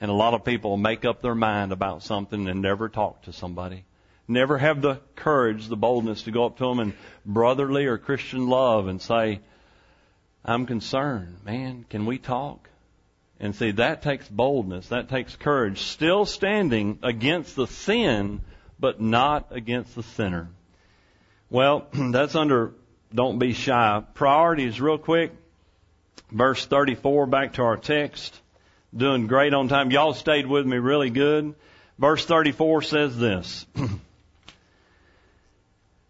And 0.00 0.10
a 0.10 0.14
lot 0.14 0.34
of 0.34 0.44
people 0.44 0.76
make 0.76 1.06
up 1.06 1.22
their 1.22 1.34
mind 1.34 1.72
about 1.72 2.02
something 2.02 2.46
and 2.48 2.60
never 2.60 2.90
talk 2.90 3.22
to 3.22 3.32
somebody. 3.32 3.84
Never 4.28 4.58
have 4.58 4.82
the 4.82 5.00
courage, 5.14 5.68
the 5.68 5.76
boldness 5.76 6.22
to 6.24 6.30
go 6.30 6.46
up 6.46 6.58
to 6.58 6.64
them 6.64 6.80
in 6.80 6.94
brotherly 7.24 7.86
or 7.86 7.96
Christian 7.96 8.48
love 8.48 8.88
and 8.88 9.00
say, 9.00 9.40
I'm 10.44 10.66
concerned. 10.66 11.38
Man, 11.44 11.86
can 11.88 12.04
we 12.06 12.18
talk? 12.18 12.68
And 13.40 13.54
see, 13.54 13.70
that 13.72 14.02
takes 14.02 14.28
boldness. 14.28 14.88
That 14.88 15.08
takes 15.08 15.36
courage. 15.36 15.80
Still 15.80 16.26
standing 16.26 16.98
against 17.02 17.56
the 17.56 17.66
sin, 17.66 18.40
but 18.78 19.00
not 19.00 19.48
against 19.50 19.94
the 19.94 20.02
sinner. 20.02 20.48
Well, 21.50 21.86
that's 21.92 22.34
under 22.34 22.72
don't 23.14 23.38
be 23.38 23.52
shy. 23.52 24.02
Priorities, 24.14 24.80
real 24.80 24.98
quick. 24.98 25.32
Verse 26.30 26.66
34, 26.66 27.26
back 27.26 27.54
to 27.54 27.62
our 27.62 27.76
text. 27.76 28.38
Doing 28.94 29.26
great 29.26 29.54
on 29.54 29.68
time. 29.68 29.90
Y'all 29.90 30.14
stayed 30.14 30.46
with 30.46 30.66
me 30.66 30.78
really 30.78 31.10
good. 31.10 31.54
Verse 31.98 32.24
34 32.24 32.82
says 32.82 33.16
this. 33.16 33.66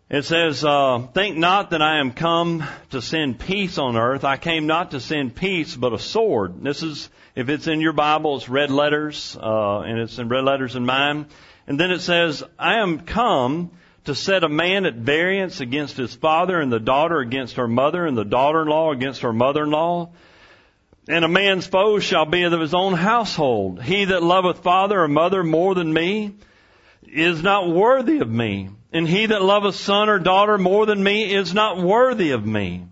It 0.08 0.24
says, 0.24 0.64
uh, 0.64 1.00
think 1.14 1.36
not 1.36 1.70
that 1.70 1.82
I 1.82 1.98
am 1.98 2.12
come 2.12 2.62
to 2.90 3.02
send 3.02 3.40
peace 3.40 3.76
on 3.76 3.96
earth. 3.96 4.22
I 4.22 4.36
came 4.36 4.68
not 4.68 4.92
to 4.92 5.00
send 5.00 5.34
peace, 5.34 5.74
but 5.74 5.92
a 5.92 5.98
sword. 5.98 6.62
This 6.62 6.84
is, 6.84 7.10
if 7.34 7.48
it's 7.48 7.66
in 7.66 7.80
your 7.80 7.92
Bible, 7.92 8.36
it's 8.36 8.48
red 8.48 8.70
letters, 8.70 9.36
uh, 9.36 9.80
and 9.80 9.98
it's 9.98 10.16
in 10.20 10.28
red 10.28 10.44
letters 10.44 10.76
in 10.76 10.86
mine. 10.86 11.26
And 11.66 11.80
then 11.80 11.90
it 11.90 12.02
says, 12.02 12.44
I 12.56 12.78
am 12.78 13.00
come 13.00 13.72
to 14.06 14.14
set 14.14 14.44
a 14.44 14.48
man 14.48 14.86
at 14.86 14.94
variance 14.94 15.60
against 15.60 15.96
his 15.96 16.14
father, 16.14 16.60
and 16.60 16.72
the 16.72 16.80
daughter 16.80 17.18
against 17.18 17.56
her 17.56 17.68
mother, 17.68 18.06
and 18.06 18.16
the 18.16 18.24
daughter-in-law 18.24 18.92
against 18.92 19.20
her 19.20 19.32
mother-in-law. 19.32 20.10
And 21.08 21.24
a 21.24 21.28
man's 21.28 21.66
foe 21.66 22.00
shall 22.00 22.26
be 22.26 22.42
of 22.42 22.60
his 22.60 22.74
own 22.74 22.94
household. 22.94 23.82
He 23.82 24.06
that 24.06 24.22
loveth 24.22 24.60
father 24.62 25.02
or 25.02 25.08
mother 25.08 25.44
more 25.44 25.74
than 25.74 25.92
me 25.92 26.34
is 27.02 27.42
not 27.42 27.68
worthy 27.68 28.18
of 28.18 28.30
me. 28.30 28.70
And 28.92 29.06
he 29.06 29.26
that 29.26 29.42
loveth 29.42 29.76
son 29.76 30.08
or 30.08 30.18
daughter 30.18 30.58
more 30.58 30.86
than 30.86 31.02
me 31.02 31.32
is 31.32 31.54
not 31.54 31.78
worthy 31.78 32.30
of 32.30 32.44
me. 32.44 32.84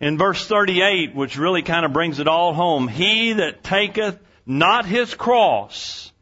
In 0.00 0.18
verse 0.18 0.46
38, 0.46 1.14
which 1.14 1.36
really 1.36 1.62
kind 1.62 1.84
of 1.84 1.92
brings 1.92 2.20
it 2.20 2.28
all 2.28 2.54
home, 2.54 2.88
he 2.88 3.34
that 3.34 3.62
taketh 3.62 4.18
not 4.46 4.86
his 4.86 5.14
cross 5.14 6.12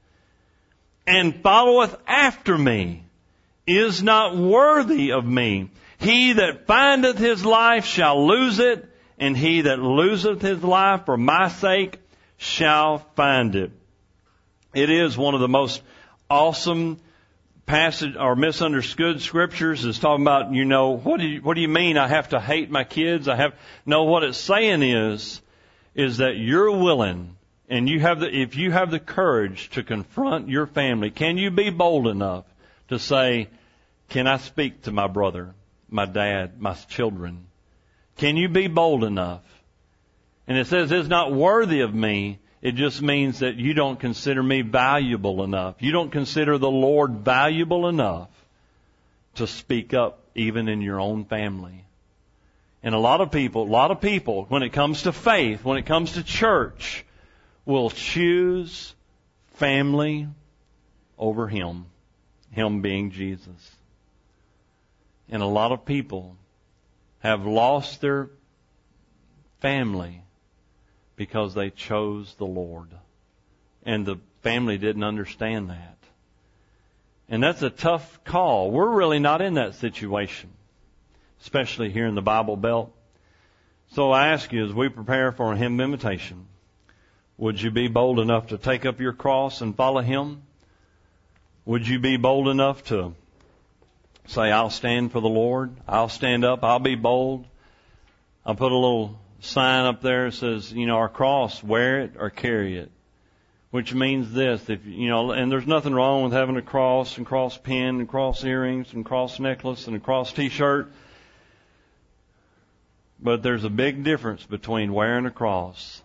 and 1.06 1.42
followeth 1.42 1.96
after 2.06 2.56
me 2.56 3.04
is 3.68 4.02
not 4.02 4.36
worthy 4.36 5.12
of 5.12 5.24
me. 5.24 5.70
He 5.98 6.34
that 6.34 6.66
findeth 6.66 7.18
his 7.18 7.44
life 7.44 7.84
shall 7.84 8.26
lose 8.26 8.58
it, 8.58 8.88
and 9.18 9.36
he 9.36 9.62
that 9.62 9.78
loseth 9.78 10.40
his 10.40 10.62
life 10.62 11.04
for 11.06 11.16
my 11.16 11.48
sake 11.48 11.98
shall 12.36 12.98
find 13.16 13.54
it. 13.56 13.72
It 14.74 14.90
is 14.90 15.18
one 15.18 15.34
of 15.34 15.40
the 15.40 15.48
most 15.48 15.82
awesome 16.30 16.98
passage 17.66 18.16
or 18.18 18.34
misunderstood 18.34 19.20
scriptures 19.20 19.84
is 19.84 19.98
talking 19.98 20.24
about, 20.24 20.52
you 20.52 20.64
know, 20.64 20.96
what 20.96 21.20
do 21.20 21.26
you, 21.26 21.42
what 21.42 21.54
do 21.54 21.60
you 21.60 21.68
mean 21.68 21.98
I 21.98 22.08
have 22.08 22.30
to 22.30 22.40
hate 22.40 22.70
my 22.70 22.84
kids? 22.84 23.28
I 23.28 23.36
have, 23.36 23.54
no, 23.84 24.04
what 24.04 24.24
it's 24.24 24.38
saying 24.38 24.82
is, 24.82 25.42
is 25.94 26.18
that 26.18 26.36
you're 26.36 26.70
willing 26.70 27.36
and 27.68 27.88
you 27.88 28.00
have 28.00 28.20
the, 28.20 28.34
if 28.34 28.56
you 28.56 28.70
have 28.70 28.90
the 28.90 29.00
courage 29.00 29.68
to 29.70 29.82
confront 29.82 30.48
your 30.48 30.66
family, 30.66 31.10
can 31.10 31.36
you 31.36 31.50
be 31.50 31.70
bold 31.70 32.06
enough 32.06 32.44
to 32.88 32.98
say, 32.98 33.48
can 34.08 34.26
I 34.26 34.38
speak 34.38 34.82
to 34.82 34.92
my 34.92 35.06
brother, 35.06 35.54
my 35.88 36.06
dad, 36.06 36.60
my 36.60 36.74
children? 36.74 37.46
Can 38.16 38.36
you 38.36 38.48
be 38.48 38.66
bold 38.66 39.04
enough? 39.04 39.42
And 40.46 40.56
it 40.56 40.66
says 40.66 40.90
it's 40.90 41.08
not 41.08 41.32
worthy 41.32 41.80
of 41.80 41.94
me 41.94 42.38
it 42.60 42.74
just 42.74 43.00
means 43.00 43.40
that 43.40 43.56
you 43.56 43.72
don't 43.72 44.00
consider 44.00 44.42
me 44.42 44.62
valuable 44.62 45.44
enough. 45.44 45.76
You 45.80 45.92
don't 45.92 46.10
consider 46.10 46.58
the 46.58 46.70
Lord 46.70 47.18
valuable 47.18 47.88
enough 47.88 48.28
to 49.36 49.46
speak 49.46 49.94
up 49.94 50.20
even 50.34 50.68
in 50.68 50.80
your 50.80 51.00
own 51.00 51.24
family. 51.24 51.84
And 52.82 52.94
a 52.94 52.98
lot 52.98 53.20
of 53.20 53.30
people, 53.30 53.62
a 53.62 53.70
lot 53.70 53.90
of 53.90 54.00
people, 54.00 54.46
when 54.48 54.62
it 54.62 54.72
comes 54.72 55.02
to 55.02 55.12
faith, 55.12 55.64
when 55.64 55.78
it 55.78 55.86
comes 55.86 56.12
to 56.12 56.24
church, 56.24 57.04
will 57.64 57.90
choose 57.90 58.94
family 59.54 60.26
over 61.16 61.46
Him. 61.46 61.86
Him 62.50 62.80
being 62.80 63.12
Jesus. 63.12 63.76
And 65.30 65.42
a 65.42 65.46
lot 65.46 65.72
of 65.72 65.84
people 65.84 66.36
have 67.20 67.46
lost 67.46 68.00
their 68.00 68.30
family 69.60 70.22
because 71.16 71.54
they 71.54 71.70
chose 71.70 72.34
the 72.36 72.46
Lord. 72.46 72.88
And 73.84 74.06
the 74.06 74.16
family 74.42 74.78
didn't 74.78 75.04
understand 75.04 75.70
that. 75.70 75.96
And 77.28 77.42
that's 77.42 77.62
a 77.62 77.70
tough 77.70 78.24
call. 78.24 78.70
We're 78.70 78.88
really 78.88 79.18
not 79.18 79.42
in 79.42 79.54
that 79.54 79.74
situation, 79.74 80.50
especially 81.42 81.90
here 81.90 82.06
in 82.06 82.14
the 82.14 82.22
Bible 82.22 82.56
Belt. 82.56 82.94
So 83.92 84.12
I 84.12 84.28
ask 84.28 84.52
you, 84.52 84.64
as 84.64 84.72
we 84.72 84.88
prepare 84.88 85.32
for 85.32 85.52
a 85.52 85.56
hymn 85.56 85.80
invitation, 85.80 86.46
would 87.36 87.60
you 87.60 87.70
be 87.70 87.88
bold 87.88 88.18
enough 88.18 88.48
to 88.48 88.58
take 88.58 88.86
up 88.86 89.00
your 89.00 89.12
cross 89.12 89.60
and 89.60 89.76
follow 89.76 90.00
Him? 90.00 90.42
Would 91.64 91.86
you 91.86 91.98
be 91.98 92.16
bold 92.16 92.48
enough 92.48 92.84
to 92.84 93.14
say, 94.28 94.52
I'll 94.52 94.70
stand 94.70 95.12
for 95.12 95.20
the 95.20 95.28
Lord. 95.28 95.74
I'll 95.86 96.08
stand 96.08 96.44
up. 96.44 96.62
I'll 96.62 96.78
be 96.78 96.94
bold. 96.94 97.46
I'll 98.44 98.54
put 98.54 98.72
a 98.72 98.76
little 98.76 99.18
sign 99.40 99.86
up 99.86 100.02
there 100.02 100.26
that 100.26 100.36
says, 100.36 100.72
you 100.72 100.86
know, 100.86 100.96
our 100.96 101.08
cross, 101.08 101.62
wear 101.62 102.00
it 102.02 102.12
or 102.18 102.30
carry 102.30 102.78
it. 102.78 102.90
Which 103.70 103.92
means 103.92 104.32
this, 104.32 104.70
if, 104.70 104.86
you 104.86 105.08
know, 105.08 105.32
and 105.32 105.52
there's 105.52 105.66
nothing 105.66 105.94
wrong 105.94 106.24
with 106.24 106.32
having 106.32 106.56
a 106.56 106.62
cross 106.62 107.18
and 107.18 107.26
cross 107.26 107.58
pin 107.58 108.00
and 108.00 108.08
cross 108.08 108.42
earrings 108.44 108.92
and 108.94 109.04
cross 109.04 109.38
necklace 109.38 109.86
and 109.86 109.96
a 109.96 110.00
cross 110.00 110.32
t-shirt. 110.32 110.90
But 113.20 113.42
there's 113.42 113.64
a 113.64 113.70
big 113.70 114.04
difference 114.04 114.44
between 114.46 114.92
wearing 114.94 115.26
a 115.26 115.30
cross 115.30 116.02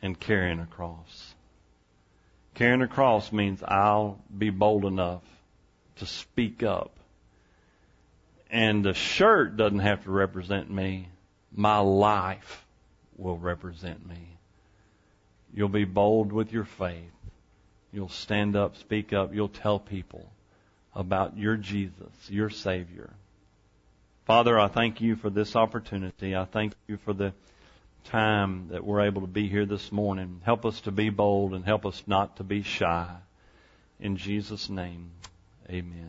and 0.00 0.18
carrying 0.18 0.60
a 0.60 0.66
cross. 0.66 1.34
Carrying 2.54 2.80
a 2.80 2.88
cross 2.88 3.32
means 3.32 3.62
I'll 3.62 4.18
be 4.36 4.48
bold 4.48 4.86
enough 4.86 5.22
to 5.96 6.06
speak 6.06 6.62
up. 6.62 6.95
And 8.56 8.82
the 8.82 8.94
shirt 8.94 9.58
doesn't 9.58 9.80
have 9.80 10.04
to 10.04 10.10
represent 10.10 10.70
me 10.70 11.08
my 11.54 11.78
life 11.78 12.64
will 13.18 13.36
represent 13.36 14.08
me. 14.08 14.38
You'll 15.52 15.68
be 15.68 15.84
bold 15.84 16.32
with 16.32 16.54
your 16.54 16.64
faith. 16.64 17.12
You'll 17.92 18.08
stand 18.08 18.56
up, 18.56 18.78
speak 18.78 19.12
up, 19.12 19.34
you'll 19.34 19.50
tell 19.50 19.78
people 19.78 20.30
about 20.94 21.36
your 21.36 21.58
Jesus, 21.58 22.10
your 22.30 22.48
Savior. 22.48 23.10
Father, 24.24 24.58
I 24.58 24.68
thank 24.68 25.02
you 25.02 25.16
for 25.16 25.28
this 25.28 25.54
opportunity. 25.54 26.34
I 26.34 26.46
thank 26.46 26.72
you 26.88 26.96
for 26.96 27.12
the 27.12 27.34
time 28.04 28.68
that 28.70 28.82
we're 28.82 29.02
able 29.02 29.20
to 29.20 29.26
be 29.26 29.48
here 29.48 29.66
this 29.66 29.92
morning. 29.92 30.40
Help 30.46 30.64
us 30.64 30.80
to 30.82 30.90
be 30.90 31.10
bold 31.10 31.52
and 31.52 31.62
help 31.62 31.84
us 31.84 32.02
not 32.06 32.38
to 32.38 32.42
be 32.42 32.62
shy. 32.62 33.14
In 34.00 34.16
Jesus' 34.16 34.70
name, 34.70 35.10
amen. 35.68 36.06